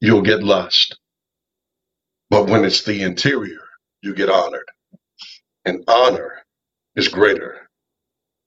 [0.00, 0.98] you'll get lust.
[2.30, 3.60] But when it's the interior,
[4.02, 4.68] you get honored.
[5.64, 6.42] And honor
[6.96, 7.68] is greater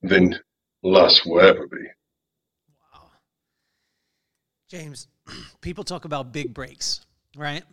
[0.02, 0.38] than
[0.82, 1.84] lust will ever be.
[2.92, 3.10] Wow.
[4.68, 5.08] James,
[5.60, 7.00] people talk about big breaks,
[7.36, 7.64] right?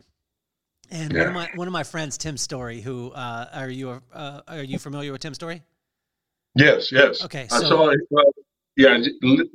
[0.91, 4.41] And one of my one of my friends, Tim Story, who uh, are you uh,
[4.47, 5.61] are you familiar with Tim Story?
[6.55, 7.23] Yes, yes.
[7.23, 7.99] Okay, I so- saw it.
[8.09, 8.31] Well,
[8.79, 8.97] yeah,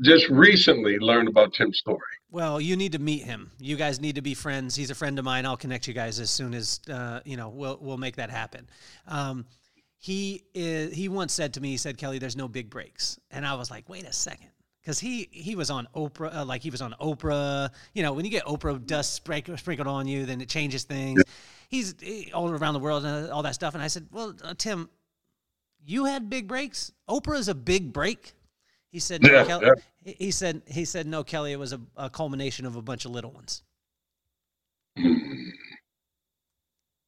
[0.03, 1.99] just recently learned about Tim story.
[2.31, 3.53] Well, you need to meet him.
[3.59, 4.75] You guys need to be friends.
[4.77, 5.47] He's a friend of mine.
[5.47, 7.49] I'll connect you guys as soon as uh, you know.
[7.49, 8.69] We'll we'll make that happen.
[9.09, 9.47] Um,
[9.97, 13.47] he is, he once said to me, he said, "Kelly, there's no big breaks," and
[13.47, 14.51] I was like, "Wait a second.
[14.85, 17.71] Because he he was on Oprah, uh, like he was on Oprah.
[17.95, 21.25] You know, when you get Oprah dust sprinkled, sprinkled on you, then it changes things.
[21.71, 23.73] He's he, all around the world and all that stuff.
[23.75, 24.91] And I said, "Well, uh, Tim,
[25.87, 26.93] you had big breaks.
[27.09, 28.35] Oprah is a big break."
[28.91, 29.73] He said, no, Yeah, Kelly, yeah.
[30.05, 33.05] he- He said, he said, no, Kelly, it was a, a culmination of a bunch
[33.05, 33.65] of little ones.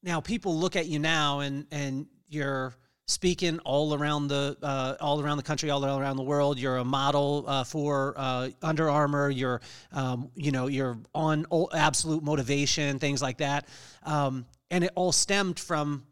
[0.02, 2.74] Now people look at you now and, and you're
[3.06, 6.58] speaking all around the, uh, all around the country, all around the world.
[6.58, 9.30] You're a model uh, for uh, Under Armour.
[9.30, 9.60] You're,
[9.92, 13.68] um, you know, you're on absolute motivation, things like that.
[14.02, 16.04] Um, and it all stemmed from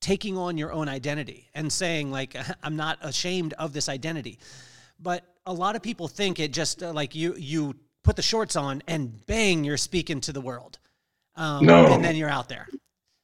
[0.00, 2.34] taking on your own identity and saying like
[2.64, 4.36] i'm not ashamed of this identity
[4.98, 8.56] but a lot of people think it just uh, like you you put the shorts
[8.56, 10.80] on and bang you're speaking to the world
[11.36, 11.86] um, No.
[11.86, 12.66] and then you're out there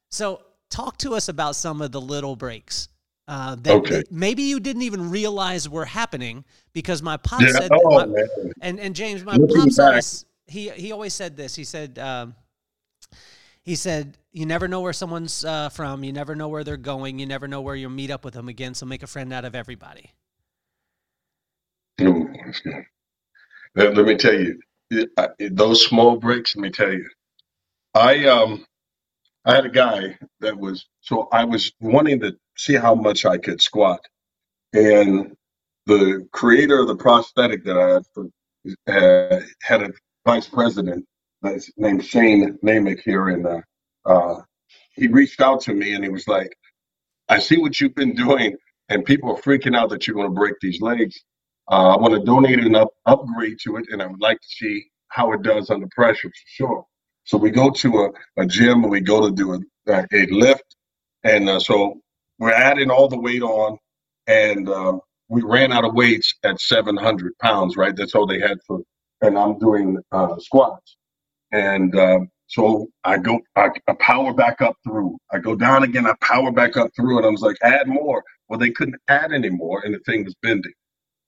[0.09, 2.89] so talk to us about some of the little breaks
[3.27, 4.03] uh, that, Okay.
[4.09, 6.43] maybe you didn't even realize were happening
[6.73, 7.51] because my pop Yeah.
[7.51, 8.23] said Oh, my-
[8.61, 11.53] and and James, my Looking pops always he he always said this.
[11.55, 12.33] He said um,
[13.63, 16.03] he said you never know where someone's uh, from.
[16.03, 17.19] You never know where they're going.
[17.19, 18.73] You never know where you'll meet up with them again.
[18.73, 20.11] So make a friend out of everybody.
[21.97, 22.27] Good.
[23.75, 24.59] Let, let me tell you,
[24.89, 26.55] it- I- it- those small breaks.
[26.55, 27.07] Let me tell you,
[27.93, 28.65] I um,
[29.49, 33.39] I had a guy that was so I was wanting to see how much I
[33.39, 33.99] could squat,
[34.73, 35.35] and
[35.87, 38.25] the creator of the prosthetic that I had for,
[38.87, 39.89] uh, had a
[40.23, 41.03] vice president
[41.77, 43.61] named Shane Namick here, and uh,
[44.05, 44.41] uh,
[44.93, 46.55] he reached out to me and he was like,
[47.27, 48.55] "I see what you've been doing,
[48.89, 51.19] and people are freaking out that you're going to break these legs."
[51.71, 54.47] Uh, I want to donate an up, upgrade to it, and I would like to
[54.47, 56.85] see how it does under pressure for sure.
[57.29, 59.59] So we go to a, a gym and we go to do a,
[60.11, 60.75] a, lift,
[61.23, 62.01] and uh, so
[62.39, 63.77] we're adding all the weight on,
[64.25, 67.95] and um, we ran out of weights at 700 pounds, right?
[67.95, 68.81] That's all they had for,
[69.21, 70.97] and I'm doing uh, squats,
[71.51, 75.15] and um, so I go, I, I power back up through.
[75.31, 78.23] I go down again, I power back up through, and I was like, add more.
[78.47, 80.73] Well, they couldn't add anymore, and the thing was bending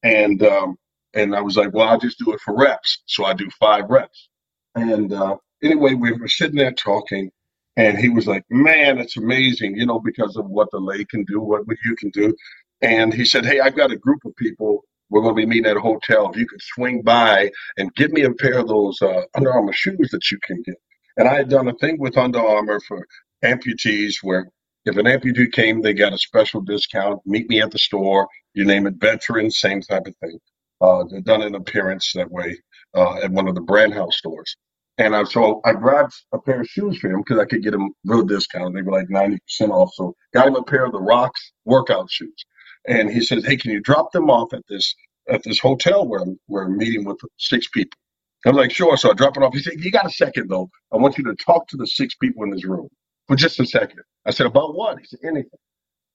[0.04, 0.78] and um,
[1.14, 3.04] and I was like, well, I'll just do it for reps.
[3.06, 4.30] So I do five reps.
[4.76, 7.32] And uh, anyway, we were sitting there talking,
[7.78, 11.24] and he was like, man, it's amazing, you know, because of what the leg can
[11.26, 12.34] do, what you can do.
[12.82, 14.84] And he said, hey, I've got a group of people.
[15.10, 16.30] We're going to be meeting at a hotel.
[16.30, 19.74] If you could swing by and give me a pair of those uh, Under Armour
[19.74, 20.76] shoes that you can get.
[21.18, 23.06] And I had done a thing with Under Armour for
[23.44, 24.48] amputees where
[24.86, 27.22] if an amputee came, they got a special discount.
[27.26, 30.40] Meet me at the store you name it, veterans, same type of thing.
[30.82, 32.58] Uh, they've done an appearance that way
[32.96, 34.58] uh, at one of the brand house stores.
[34.98, 37.74] And I, so I grabbed a pair of shoes for him because I could get
[37.74, 38.76] him real discount.
[38.76, 39.38] They were like 90%
[39.70, 39.92] off.
[39.96, 42.46] So got him a pair of the Rocks workout shoes.
[42.88, 44.94] And he says, Hey, can you drop them off at this
[45.30, 47.98] at this hotel where I'm meeting with six people?
[48.46, 48.98] I was like, Sure.
[48.98, 49.54] So I drop it off.
[49.54, 50.70] He said, You got a second though.
[50.94, 52.90] I want you to talk to the six people in this room
[53.28, 54.00] for just a second.
[54.26, 55.00] I said, About what?
[55.00, 55.50] He said, Anything.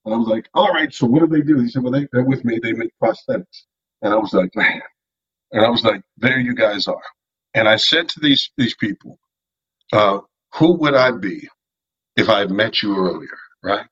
[0.07, 1.61] And I was like, all right, so what do they do?
[1.61, 2.59] He said, well, they, they're with me.
[2.63, 3.65] They make prosthetics.
[4.03, 4.83] And I was like, man.
[5.53, 7.03] And I was like, there you guys are.
[7.57, 9.19] And I said to these, these people,
[9.93, 10.21] uh,
[10.55, 11.49] who would I be
[12.17, 13.87] if I had met you earlier, right?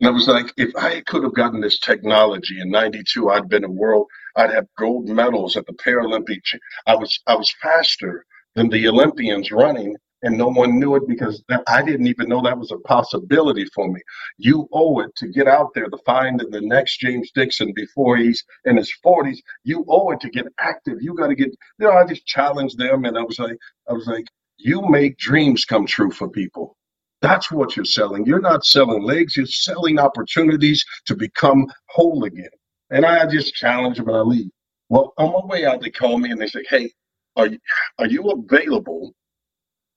[0.00, 3.64] And I was like, if I could have gotten this technology in '92, I'd been
[3.64, 4.08] a world.
[4.36, 6.42] I'd have gold medals at the Paralympic.
[6.86, 11.44] I was I was faster than the Olympians running, and no one knew it because
[11.68, 14.00] I didn't even know that was a possibility for me.
[14.38, 18.42] You owe it to get out there to find the next James Dixon before he's
[18.64, 19.38] in his 40s.
[19.64, 20.98] You owe it to get active.
[21.00, 21.48] You got to get.
[21.78, 23.58] You know, I just challenged them, and I was like,
[23.88, 24.24] I was like,
[24.56, 26.76] you make dreams come true for people.
[27.20, 28.26] That's what you're selling.
[28.26, 32.50] You're not selling legs, you're selling opportunities to become whole again.
[32.90, 34.50] And I just challenge them and I leave.
[34.88, 36.90] Well, on my way out, they call me and they say, Hey,
[37.36, 37.58] are you,
[37.98, 39.14] are you available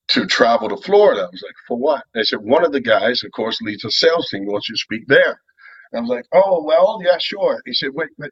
[0.10, 1.24] to travel to Florida?
[1.24, 2.04] I was like, For what?
[2.14, 4.80] They said, One of the guys, of course, leads a sales team, wants you to
[4.80, 5.40] speak there.
[5.92, 7.62] And I was like, Oh, well, yeah, sure.
[7.66, 8.32] He said, Wait, wait.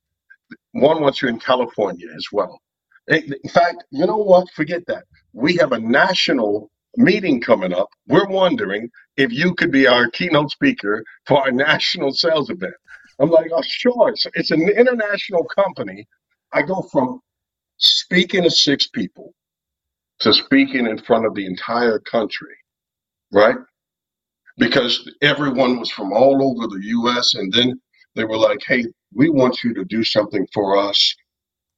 [0.73, 2.59] One wants you in California as well.
[3.07, 4.49] In fact, you know what?
[4.51, 5.05] Forget that.
[5.33, 10.51] We have a national meeting coming up, we're wondering if you could be our keynote
[10.51, 12.73] speaker for our national sales event.
[13.19, 14.09] I'm like, oh, sure.
[14.09, 16.07] It's, it's an international company.
[16.51, 17.21] I go from
[17.77, 19.33] speaking to six people
[20.19, 22.55] to speaking in front of the entire country,
[23.31, 23.55] right?
[24.57, 27.33] Because everyone was from all over the US.
[27.33, 27.79] And then
[28.15, 31.15] they were like, hey, we want you to do something for us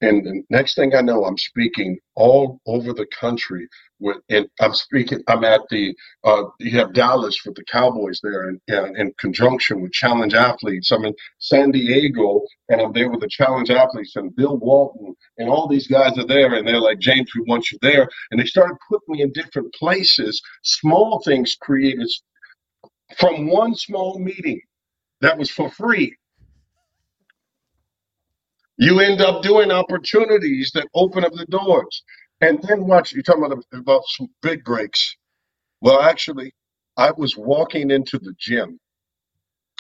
[0.02, 3.68] and the next thing I know, I'm speaking all over the country.
[4.00, 5.24] With and I'm speaking.
[5.28, 5.96] I'm at the.
[6.24, 10.92] Uh, you have Dallas with the Cowboys there, in, in conjunction with Challenged Athletes.
[10.92, 15.50] I'm in San Diego, and I'm there with the Challenged Athletes and Bill Walton, and
[15.50, 18.08] all these guys are there, and they're like, James, we want you there.
[18.30, 20.42] And they started putting me in different places.
[20.64, 22.08] Small things created
[23.18, 24.62] from one small meeting
[25.22, 26.17] that was for free
[28.78, 32.04] you end up doing opportunities that open up the doors.
[32.42, 35.16] And then watch, you're talking about, about some big breaks.
[35.82, 36.54] Well, actually,
[36.96, 38.80] I was walking into the gym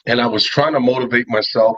[0.07, 1.77] and I was trying to motivate myself.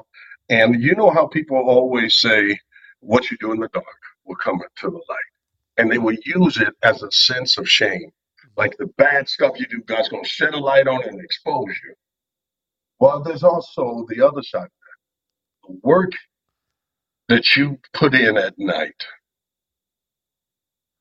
[0.50, 2.58] And you know how people always say,
[3.02, 3.86] what you do in the dark
[4.26, 5.32] will come to the light.
[5.78, 8.12] And they will use it as a sense of shame.
[8.58, 11.22] Like the bad stuff you do, God's going to shed a light on it and
[11.22, 11.94] expose you.
[13.00, 15.68] Well, there's also the other side of that.
[15.70, 16.12] The work
[17.30, 19.06] that you put in at night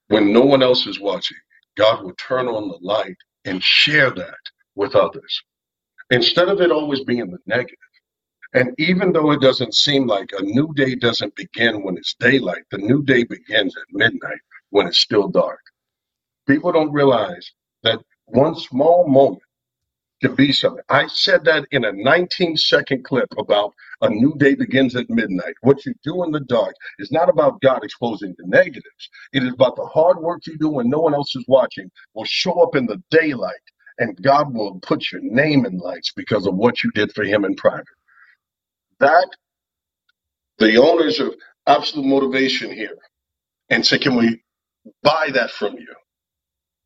[0.09, 1.37] when no one else is watching,
[1.77, 4.39] God will turn on the light and share that
[4.77, 5.43] with others
[6.11, 7.77] instead of it always being the negative.
[8.55, 12.65] And even though it doesn't seem like a new day doesn't begin when it's daylight,
[12.71, 15.61] the new day begins at midnight when it's still dark.
[16.47, 17.53] People don't realize
[17.83, 19.43] that one small moment
[20.23, 20.85] to be something.
[20.91, 25.55] I said that in a 19 second clip about a new day begins at midnight.
[25.63, 29.11] What you do in the dark is not about God exposing the negatives.
[29.33, 32.27] It is about the hard work you do when no one else is watching will
[32.27, 33.55] show up in the daylight
[33.99, 37.45] and God will put your name in lights because of what you did for him
[37.47, 37.87] in private.
[39.01, 39.29] That
[40.59, 41.35] the owners of
[41.67, 42.99] absolute motivation here
[43.71, 44.43] and say, can we
[45.03, 45.95] buy that from you?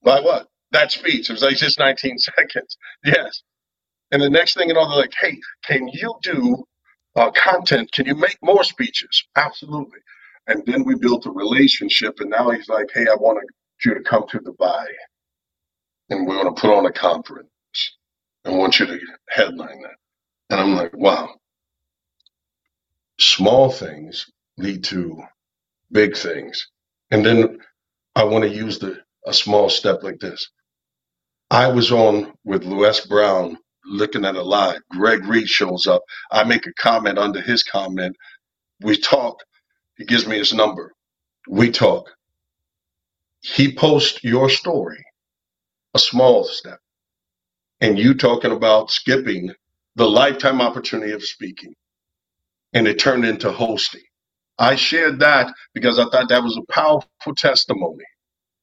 [0.04, 0.48] Buy what?
[0.72, 1.30] That speech.
[1.30, 2.76] It was like just 19 seconds.
[3.04, 3.42] Yes.
[4.10, 6.64] And the next thing you know, they're like, hey, can you do
[7.16, 7.92] uh, content?
[7.92, 9.24] Can you make more speeches?
[9.36, 10.00] Absolutely.
[10.46, 12.20] And then we built a relationship.
[12.20, 13.38] And now he's like, hey, I want
[13.84, 14.86] you to come to Dubai.
[16.10, 17.48] And we're going to put on a conference.
[18.44, 18.98] I want you to
[19.30, 19.96] headline that.
[20.50, 21.30] And I'm like, wow.
[23.18, 24.26] Small things
[24.58, 25.22] lead to
[25.90, 26.68] big things.
[27.10, 27.58] And then
[28.14, 30.50] I want to use the a small step like this.
[31.52, 34.82] I was on with Les Brown looking at a live.
[34.90, 36.02] Greg Reid shows up.
[36.32, 38.16] I make a comment under his comment.
[38.82, 39.42] We talk.
[39.98, 40.92] He gives me his number.
[41.48, 42.10] We talk.
[43.42, 45.04] He posts your story,
[45.94, 46.78] a small step,
[47.80, 49.52] and you talking about skipping
[49.96, 51.74] the lifetime opportunity of speaking.
[52.74, 54.02] And it turned into hosting.
[54.58, 58.04] I shared that because I thought that was a powerful testimony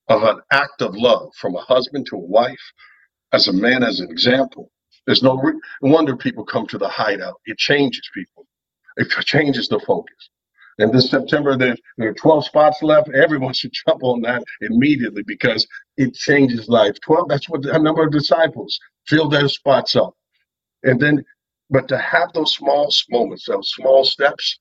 [0.10, 2.60] of an act of love from a husband to a wife,
[3.34, 4.72] as a man, as an example.
[5.06, 7.36] There's no re- wonder people come to the hideout.
[7.46, 8.48] It changes people.
[8.98, 10.30] It changes the focus.
[10.80, 13.10] And this September, there, there are 12 spots left.
[13.14, 15.68] Everyone should jump on that immediately because
[15.98, 16.96] it changes life.
[17.06, 20.14] 12, that's what the number of disciples fill those spots up.
[20.84, 21.24] And then,
[21.70, 24.60] but to have those small moments, those small steps,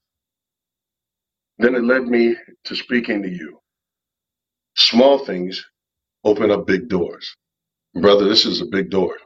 [1.59, 3.61] then it led me to speaking to you.
[4.79, 5.65] Small things
[6.25, 7.37] open up big doors.
[7.95, 9.17] Brother, this is a big door.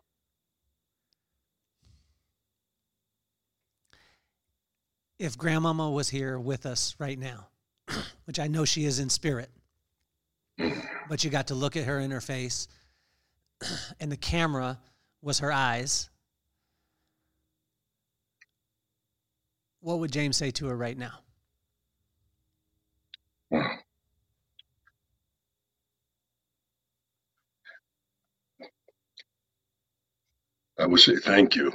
[5.22, 7.46] if grandmama was here with us right now,
[8.24, 9.50] which I know she is in spirit,
[10.58, 10.84] mm.
[11.08, 12.66] but you got to look at her in her face,
[14.00, 14.80] and the camera
[15.22, 16.10] was her eyes,
[19.78, 21.20] what would James say to her right now?
[30.82, 31.72] I would say thank you.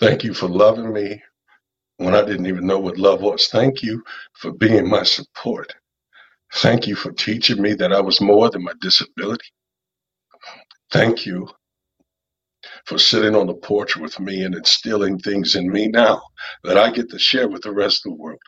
[0.00, 1.22] Thank you for loving me
[1.98, 3.48] when I didn't even know what love was.
[3.48, 4.04] Thank you
[4.34, 5.74] for being my support.
[6.54, 9.46] Thank you for teaching me that I was more than my disability.
[10.92, 11.48] Thank you
[12.86, 16.22] for sitting on the porch with me and instilling things in me now
[16.64, 18.40] that I get to share with the rest of the world.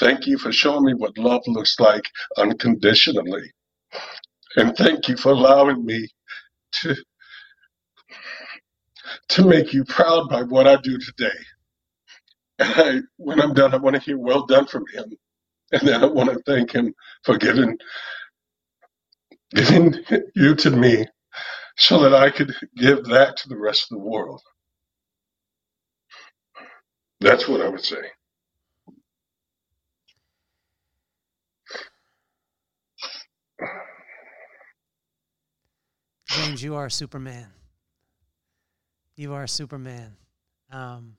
[0.00, 2.04] Thank you for showing me what love looks like
[2.38, 3.52] unconditionally.
[4.56, 6.08] And thank you for allowing me
[6.82, 6.96] to
[9.30, 11.36] to make you proud by what I do today.
[12.58, 15.12] And I, when I'm done, I want to hear well done from him.
[15.72, 16.94] And then I want to thank him
[17.24, 17.76] for giving,
[19.54, 19.94] giving
[20.36, 21.06] you to me
[21.76, 24.40] so that I could give that to the rest of the world.
[27.20, 28.02] That's what I would say.
[36.28, 37.63] James, you are Superman.
[39.16, 40.16] You are a Superman.
[40.72, 41.16] Um,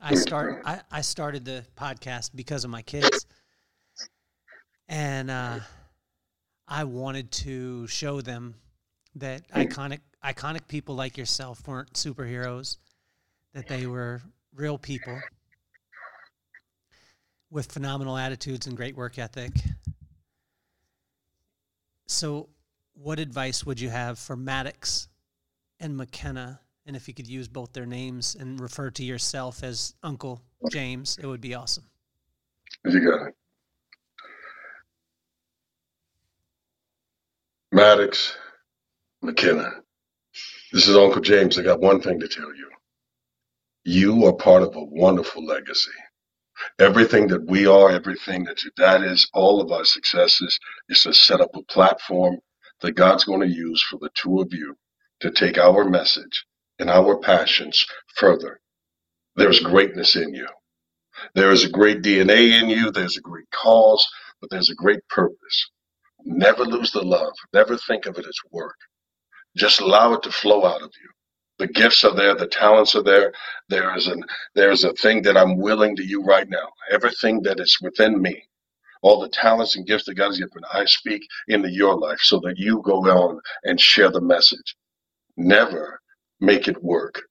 [0.00, 0.62] I start.
[0.64, 3.26] I, I started the podcast because of my kids,
[4.88, 5.58] and uh,
[6.66, 8.54] I wanted to show them
[9.16, 12.78] that iconic iconic people like yourself weren't superheroes,
[13.52, 14.22] that they were
[14.54, 15.18] real people
[17.50, 19.52] with phenomenal attitudes and great work ethic.
[22.06, 22.48] So,
[22.94, 25.08] what advice would you have for Maddox
[25.78, 29.94] and McKenna and if you could use both their names and refer to yourself as
[30.02, 30.40] Uncle
[30.72, 31.84] James, it would be awesome.
[32.86, 33.34] You got it.
[37.70, 38.34] Maddox,
[39.20, 39.70] McKenna.
[40.72, 41.58] This is Uncle James.
[41.58, 42.70] I got one thing to tell you.
[43.84, 45.90] You are part of a wonderful legacy.
[46.78, 50.58] Everything that we are, everything that your dad is, all of our successes
[50.88, 52.38] is to set up a platform
[52.80, 54.74] that God's going to use for the two of you
[55.20, 56.46] to take our message
[56.80, 57.86] and our passions
[58.16, 58.60] further.
[59.36, 60.48] There's greatness in you.
[61.34, 62.90] There is a great DNA in you.
[62.90, 64.06] There's a great cause,
[64.40, 65.70] but there's a great purpose.
[66.24, 67.32] Never lose the love.
[67.54, 68.76] Never think of it as work.
[69.56, 71.10] Just allow it to flow out of you.
[71.58, 72.34] The gifts are there.
[72.36, 73.32] The talents are there.
[73.68, 74.24] There is an
[74.56, 76.70] there's a thing that I'm willing to you right now.
[76.90, 78.44] Everything that is within me,
[79.02, 82.40] all the talents and gifts that God has given, I speak into your life so
[82.40, 84.76] that you go on and share the message.
[85.36, 86.00] Never
[86.40, 87.22] make it work.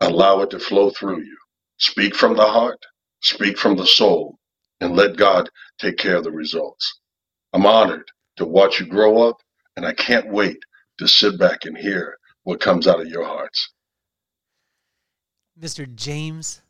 [0.00, 1.36] Allow it to flow through you.
[1.78, 2.84] Speak from the heart,
[3.20, 4.38] speak from the soul,
[4.80, 5.48] and let God
[5.78, 7.00] take care of the results.
[7.52, 9.36] I'm honored to watch you grow up,
[9.76, 10.58] and I can't wait
[10.98, 13.70] to sit back and hear what comes out of your hearts.
[15.60, 15.92] Mr.
[15.92, 16.62] James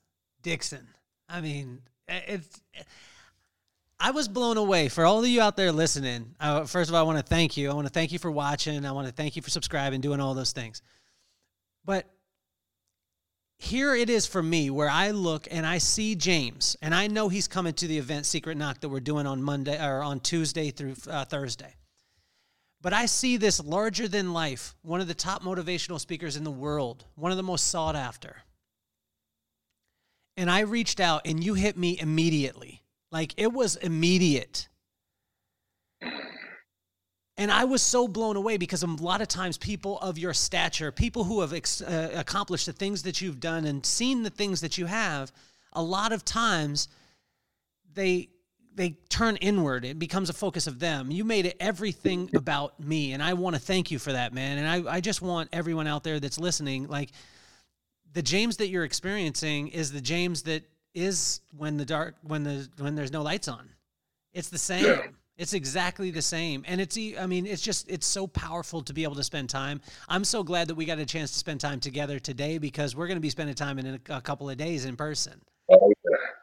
[0.42, 0.88] Dixon.
[1.28, 2.62] I mean, it's.
[4.00, 4.88] I was blown away.
[4.88, 7.56] For all of you out there listening, uh, first of all, I want to thank
[7.56, 7.68] you.
[7.70, 8.86] I want to thank you for watching.
[8.86, 10.82] I want to thank you for subscribing, doing all those things.
[11.88, 12.04] But
[13.58, 17.30] here it is for me where I look and I see James, and I know
[17.30, 20.70] he's coming to the event Secret Knock that we're doing on Monday or on Tuesday
[20.70, 21.76] through uh, Thursday.
[22.82, 26.50] But I see this larger than life, one of the top motivational speakers in the
[26.50, 28.36] world, one of the most sought after.
[30.36, 32.82] And I reached out and you hit me immediately.
[33.10, 34.68] Like it was immediate.
[37.38, 40.90] And I was so blown away because a lot of times people of your stature,
[40.90, 44.60] people who have ex- uh, accomplished the things that you've done and seen the things
[44.60, 45.30] that you have,
[45.72, 46.88] a lot of times
[47.94, 48.28] they
[48.74, 49.84] they turn inward.
[49.84, 51.10] It becomes a focus of them.
[51.10, 54.58] You made it everything about me, and I want to thank you for that, man.
[54.58, 57.10] And I, I just want everyone out there that's listening, like
[58.12, 60.62] the James that you're experiencing is the James that
[60.94, 63.68] is when the dark when the when there's no lights on.
[64.32, 64.84] It's the same.
[64.84, 65.02] Yeah.
[65.38, 66.64] It's exactly the same.
[66.66, 69.80] And it's, I mean, it's just, it's so powerful to be able to spend time.
[70.08, 73.06] I'm so glad that we got a chance to spend time together today because we're
[73.06, 75.40] going to be spending time in a, couple of days in person.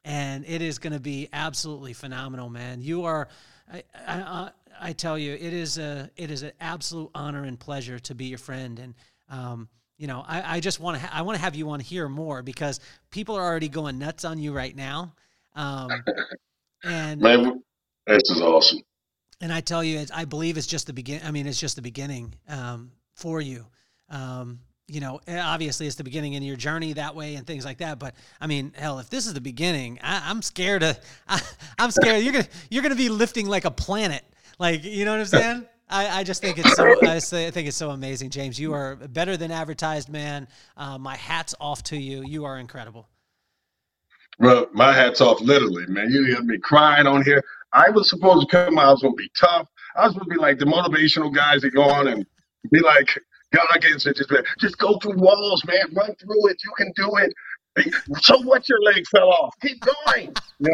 [0.05, 2.81] And it is going to be absolutely phenomenal, man.
[2.81, 3.27] You are,
[3.72, 4.49] I, I,
[4.80, 8.26] I, tell you, it is a, it is an absolute honor and pleasure to be
[8.26, 8.80] your friend.
[8.80, 8.93] And,
[9.30, 9.67] um,
[9.97, 12.07] you know, I, I just want to, ha- I want to have you on here
[12.07, 12.80] more because
[13.11, 15.13] people are already going nuts on you right now.
[15.53, 15.91] Um,
[16.84, 17.61] and man,
[18.07, 18.80] this is awesome.
[19.41, 21.22] And I tell you, I believe it's just the begin.
[21.23, 23.65] I mean, it's just the beginning um, for you.
[24.10, 27.65] Um, you know, eh, obviously it's the beginning in your journey that way and things
[27.65, 27.99] like that.
[27.99, 30.99] But I mean, hell, if this is the beginning, I, am scared of.
[31.27, 31.41] I,
[31.80, 34.23] am scared you're gonna you're gonna be lifting like a planet.
[34.60, 35.65] Like you know what I'm saying?
[35.90, 38.60] I, I just think it's so I think it's so amazing, James.
[38.60, 40.48] You are better than advertised, man.
[40.77, 42.23] Uh, my hat's off to you.
[42.26, 43.10] You are incredible.
[44.40, 46.10] Well, my hat's off, literally, man.
[46.11, 47.44] You hear me crying on here.
[47.76, 48.88] I was supposed to come out.
[48.88, 49.68] I was going to be tough.
[49.95, 52.26] I was to be like the motivational guys that go on and
[52.72, 53.10] be like
[53.52, 55.93] Goggins and just be like, just go through walls, man.
[55.93, 56.57] Run through it.
[56.64, 57.34] You can do it.
[58.22, 58.68] So what?
[58.69, 59.53] Your leg fell off.
[59.61, 60.34] Keep going.
[60.60, 60.69] Yeah.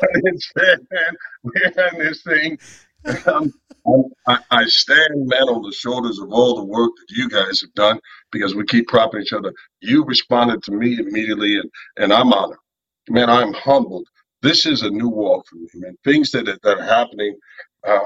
[0.26, 2.58] Instead, man, we're in this thing.
[3.26, 3.52] Um,
[4.26, 7.74] I, I stand, man, on the shoulders of all the work that you guys have
[7.74, 8.00] done
[8.30, 9.52] because we keep propping each other.
[9.80, 12.58] You responded to me immediately, and, and I'm honored.
[13.08, 14.08] Man, I'm humbled.
[14.44, 15.98] This is a new walk for me, man.
[16.04, 17.38] Things that, that are happening,
[17.88, 18.00] uh,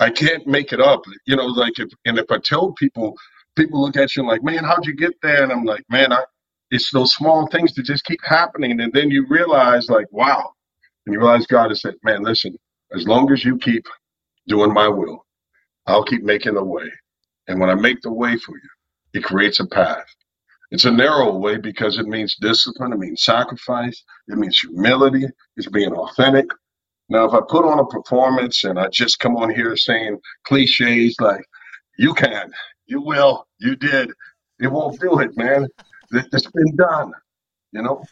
[0.00, 1.02] I can't make it up.
[1.26, 3.16] You know, like if and if I tell people,
[3.56, 5.44] people look at you and like, man, how'd you get there?
[5.44, 6.24] And I'm like, man, I
[6.72, 10.52] it's those small things that just keep happening, and then you realize, like, wow,
[11.06, 12.56] and you realize God has said, man, listen,
[12.94, 13.86] as long as you keep
[14.48, 15.26] doing my will,
[15.86, 16.90] I'll keep making the way.
[17.48, 18.70] And when I make the way for you,
[19.14, 20.06] it creates a path.
[20.70, 25.26] It's a narrow way because it means discipline, it means sacrifice, it means humility,
[25.56, 26.46] it's being authentic.
[27.08, 31.16] Now, if I put on a performance and I just come on here saying cliches
[31.20, 31.44] like,
[31.98, 32.50] you can,
[32.86, 34.10] you will, you did,
[34.58, 35.68] it won't do it, man.
[36.10, 37.12] It's been done,
[37.72, 38.02] you know?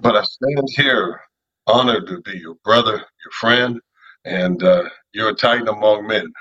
[0.00, 1.20] But I stand here
[1.66, 3.80] honored to be your brother, your friend,
[4.24, 6.32] and uh, you're a titan among men.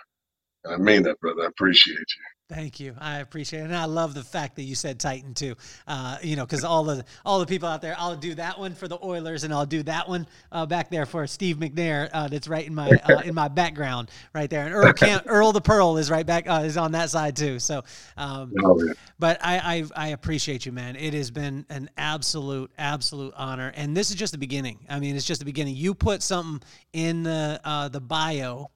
[0.70, 1.44] I mean that, brother.
[1.44, 2.31] I appreciate you.
[2.54, 2.94] Thank you.
[3.00, 5.56] I appreciate it, and I love the fact that you said Titan too.
[5.88, 8.76] Uh, you know, because all the all the people out there, I'll do that one
[8.76, 12.10] for the Oilers, and I'll do that one uh, back there for Steve McNair.
[12.12, 14.66] Uh, that's right in my uh, in my background, right there.
[14.66, 17.58] And Earl Earl the Pearl is right back uh, is on that side too.
[17.58, 17.86] So,
[18.18, 20.98] um, oh, but I, I I appreciate you, man.
[20.98, 24.80] It has been an absolute absolute honor, and this is just the beginning.
[24.90, 25.78] I mean, it's just the beginning.
[25.78, 26.62] You put something
[26.92, 28.72] in the uh, the bio.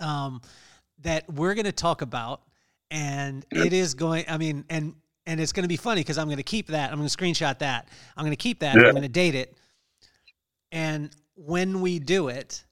[0.00, 0.42] Um,
[1.02, 2.42] that we're going to talk about
[2.90, 4.24] and it is going.
[4.28, 4.94] I mean, and
[5.26, 6.90] and it's going to be funny because I'm going to keep that.
[6.90, 7.88] I'm going to screenshot that.
[8.16, 8.76] I'm going to keep that.
[8.76, 8.86] Yeah.
[8.86, 9.56] I'm going to date it.
[10.72, 12.64] And when we do it,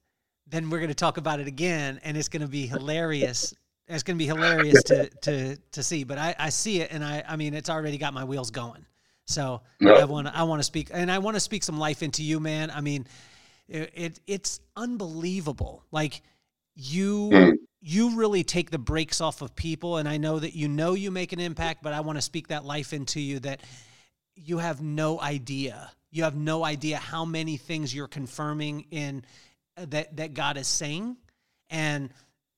[0.47, 3.55] then we're going to talk about it again, and it's going to be hilarious.
[3.89, 6.05] It's going to be hilarious to to to see.
[6.05, 8.85] But I I see it, and I I mean, it's already got my wheels going.
[9.27, 9.93] So yeah.
[9.93, 12.23] I want to I want to speak, and I want to speak some life into
[12.23, 12.71] you, man.
[12.71, 13.07] I mean,
[13.69, 15.85] it, it it's unbelievable.
[15.91, 16.23] Like
[16.75, 17.53] you mm
[17.89, 21.11] you really take the brakes off of people and i know that you know you
[21.11, 23.61] make an impact but i want to speak that life into you that
[24.37, 25.91] you have no idea.
[26.11, 29.25] You have no idea how many things you're confirming in
[29.77, 31.17] uh, that that god is saying.
[31.71, 32.11] And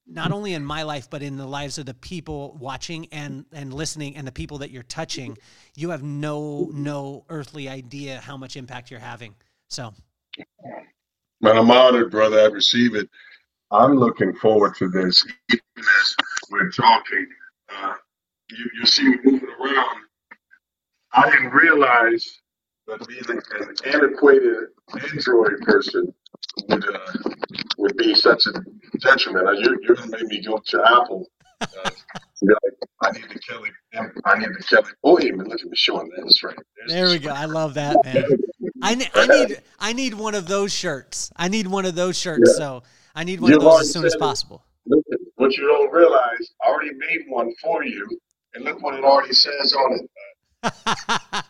[0.06, 3.72] not only in my life but in the lives of the people watching and and
[3.72, 5.36] listening and the people that you're touching
[5.76, 9.34] you have no no earthly idea how much impact you're having.
[9.68, 9.94] So.
[11.40, 12.40] Man i'm honored brother.
[12.40, 13.08] I receive it
[13.70, 15.24] I'm looking forward to this.
[15.50, 16.16] Even as
[16.50, 17.26] we're talking,
[17.74, 17.94] uh,
[18.50, 20.00] you, you see me moving around.
[21.12, 22.40] I didn't realize
[22.86, 24.68] that being an antiquated
[25.12, 26.12] Android person
[26.68, 27.12] would uh,
[27.76, 29.46] would be such a detriment.
[29.46, 31.26] Uh, you, you're gonna make me go to Apple.
[31.60, 32.56] Uh, like,
[33.02, 33.70] I need to the Kelly.
[34.24, 34.90] I need the Kelly.
[35.04, 36.56] Oh, even look at me showing this right.
[36.76, 37.30] There's there we go.
[37.30, 38.24] I love that, man.
[38.82, 41.30] I, I need I need one of those shirts.
[41.36, 42.50] I need one of those shirts.
[42.52, 42.56] Yeah.
[42.56, 42.82] So
[43.14, 44.62] I need one You've of those as soon as possible.
[44.86, 48.08] Listen, what you don't realize, I already made one for you,
[48.54, 50.10] and look what it already says on it.
[50.84, 51.42] yeah,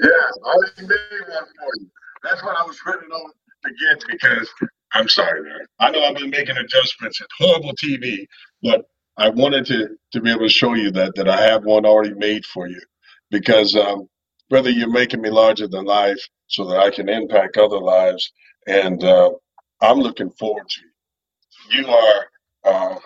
[0.00, 1.90] I already made one for you.
[2.22, 3.30] That's what I was ready on
[3.64, 4.48] to get because
[4.92, 5.60] I'm sorry, man.
[5.80, 8.26] I know I've been making adjustments at horrible TV,
[8.62, 11.84] but I wanted to to be able to show you that that I have one
[11.84, 12.80] already made for you
[13.30, 14.08] because um,
[14.48, 18.32] brother, you're making me larger than life so that I can impact other lives.
[18.66, 19.30] And uh,
[19.84, 20.82] I'm looking forward to.
[21.78, 22.26] You are,
[22.64, 22.98] uh,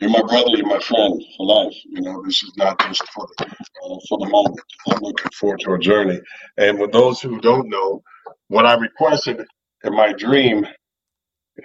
[0.00, 1.74] you're my brother, you're my friend for life.
[1.86, 4.60] You know, this is not just for the, uh, for the moment.
[4.88, 6.20] I'm looking forward to our journey.
[6.58, 8.02] And with those who don't know,
[8.48, 9.44] what I requested
[9.84, 10.66] in my dream,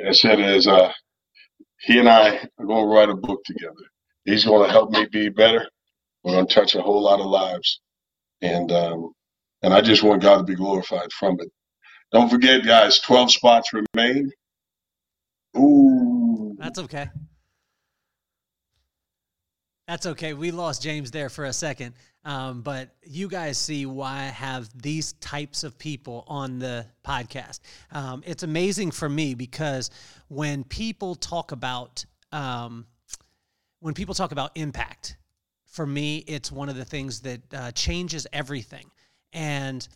[0.07, 0.91] I said is, uh,
[1.81, 3.73] he and I are going to write a book together.
[4.25, 5.67] He's going to help me be better.
[6.23, 7.81] We're going to touch a whole lot of lives,
[8.41, 9.13] and um,
[9.63, 11.49] and I just want God to be glorified from it.
[12.11, 14.31] Don't forget, guys, 12 spots remain.
[15.57, 16.55] Ooh.
[16.57, 17.09] That's okay.
[19.87, 20.33] That's okay.
[20.33, 21.93] We lost James there for a second.
[22.23, 27.59] Um, but you guys see why I have these types of people on the podcast.
[27.91, 29.91] Um, it's amazing for me because
[30.27, 32.87] when people talk about um,
[33.79, 35.17] when people talk about impact,
[35.67, 38.89] for me, it's one of the things that uh, changes everything.
[39.33, 39.87] And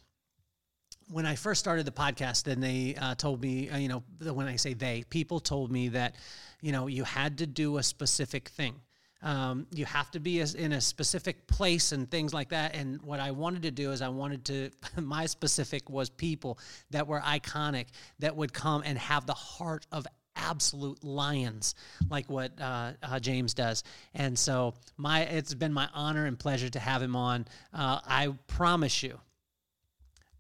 [1.09, 4.47] when I first started the podcast, and they uh, told me, uh, you know, when
[4.47, 6.15] I say they, people told me that,
[6.61, 8.75] you know, you had to do a specific thing.
[9.21, 12.73] Um, you have to be in a specific place and things like that.
[12.75, 14.69] And what I wanted to do is I wanted to,
[15.01, 16.57] my specific was people
[16.91, 17.87] that were iconic
[18.19, 21.75] that would come and have the heart of absolute lions
[22.09, 23.83] like what uh, uh, James does.
[24.13, 27.45] And so my it's been my honor and pleasure to have him on.
[27.73, 29.19] Uh, I promise you,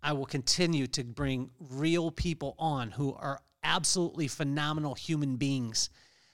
[0.01, 5.89] I will continue to bring real people on who are absolutely phenomenal human beings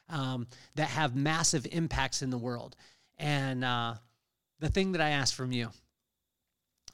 [0.10, 2.76] um, that have massive impacts in the world.
[3.18, 3.96] And uh,
[4.60, 5.70] the thing that I ask from you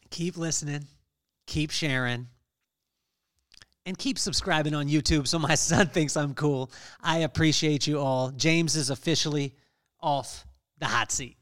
[0.10, 0.86] keep listening,
[1.48, 2.28] keep sharing,
[3.86, 6.72] and keep subscribing on YouTube so my son thinks I'm cool.
[7.02, 8.32] I appreciate you all.
[8.32, 9.56] James is officially
[10.00, 10.46] off
[10.80, 11.38] the hot seat.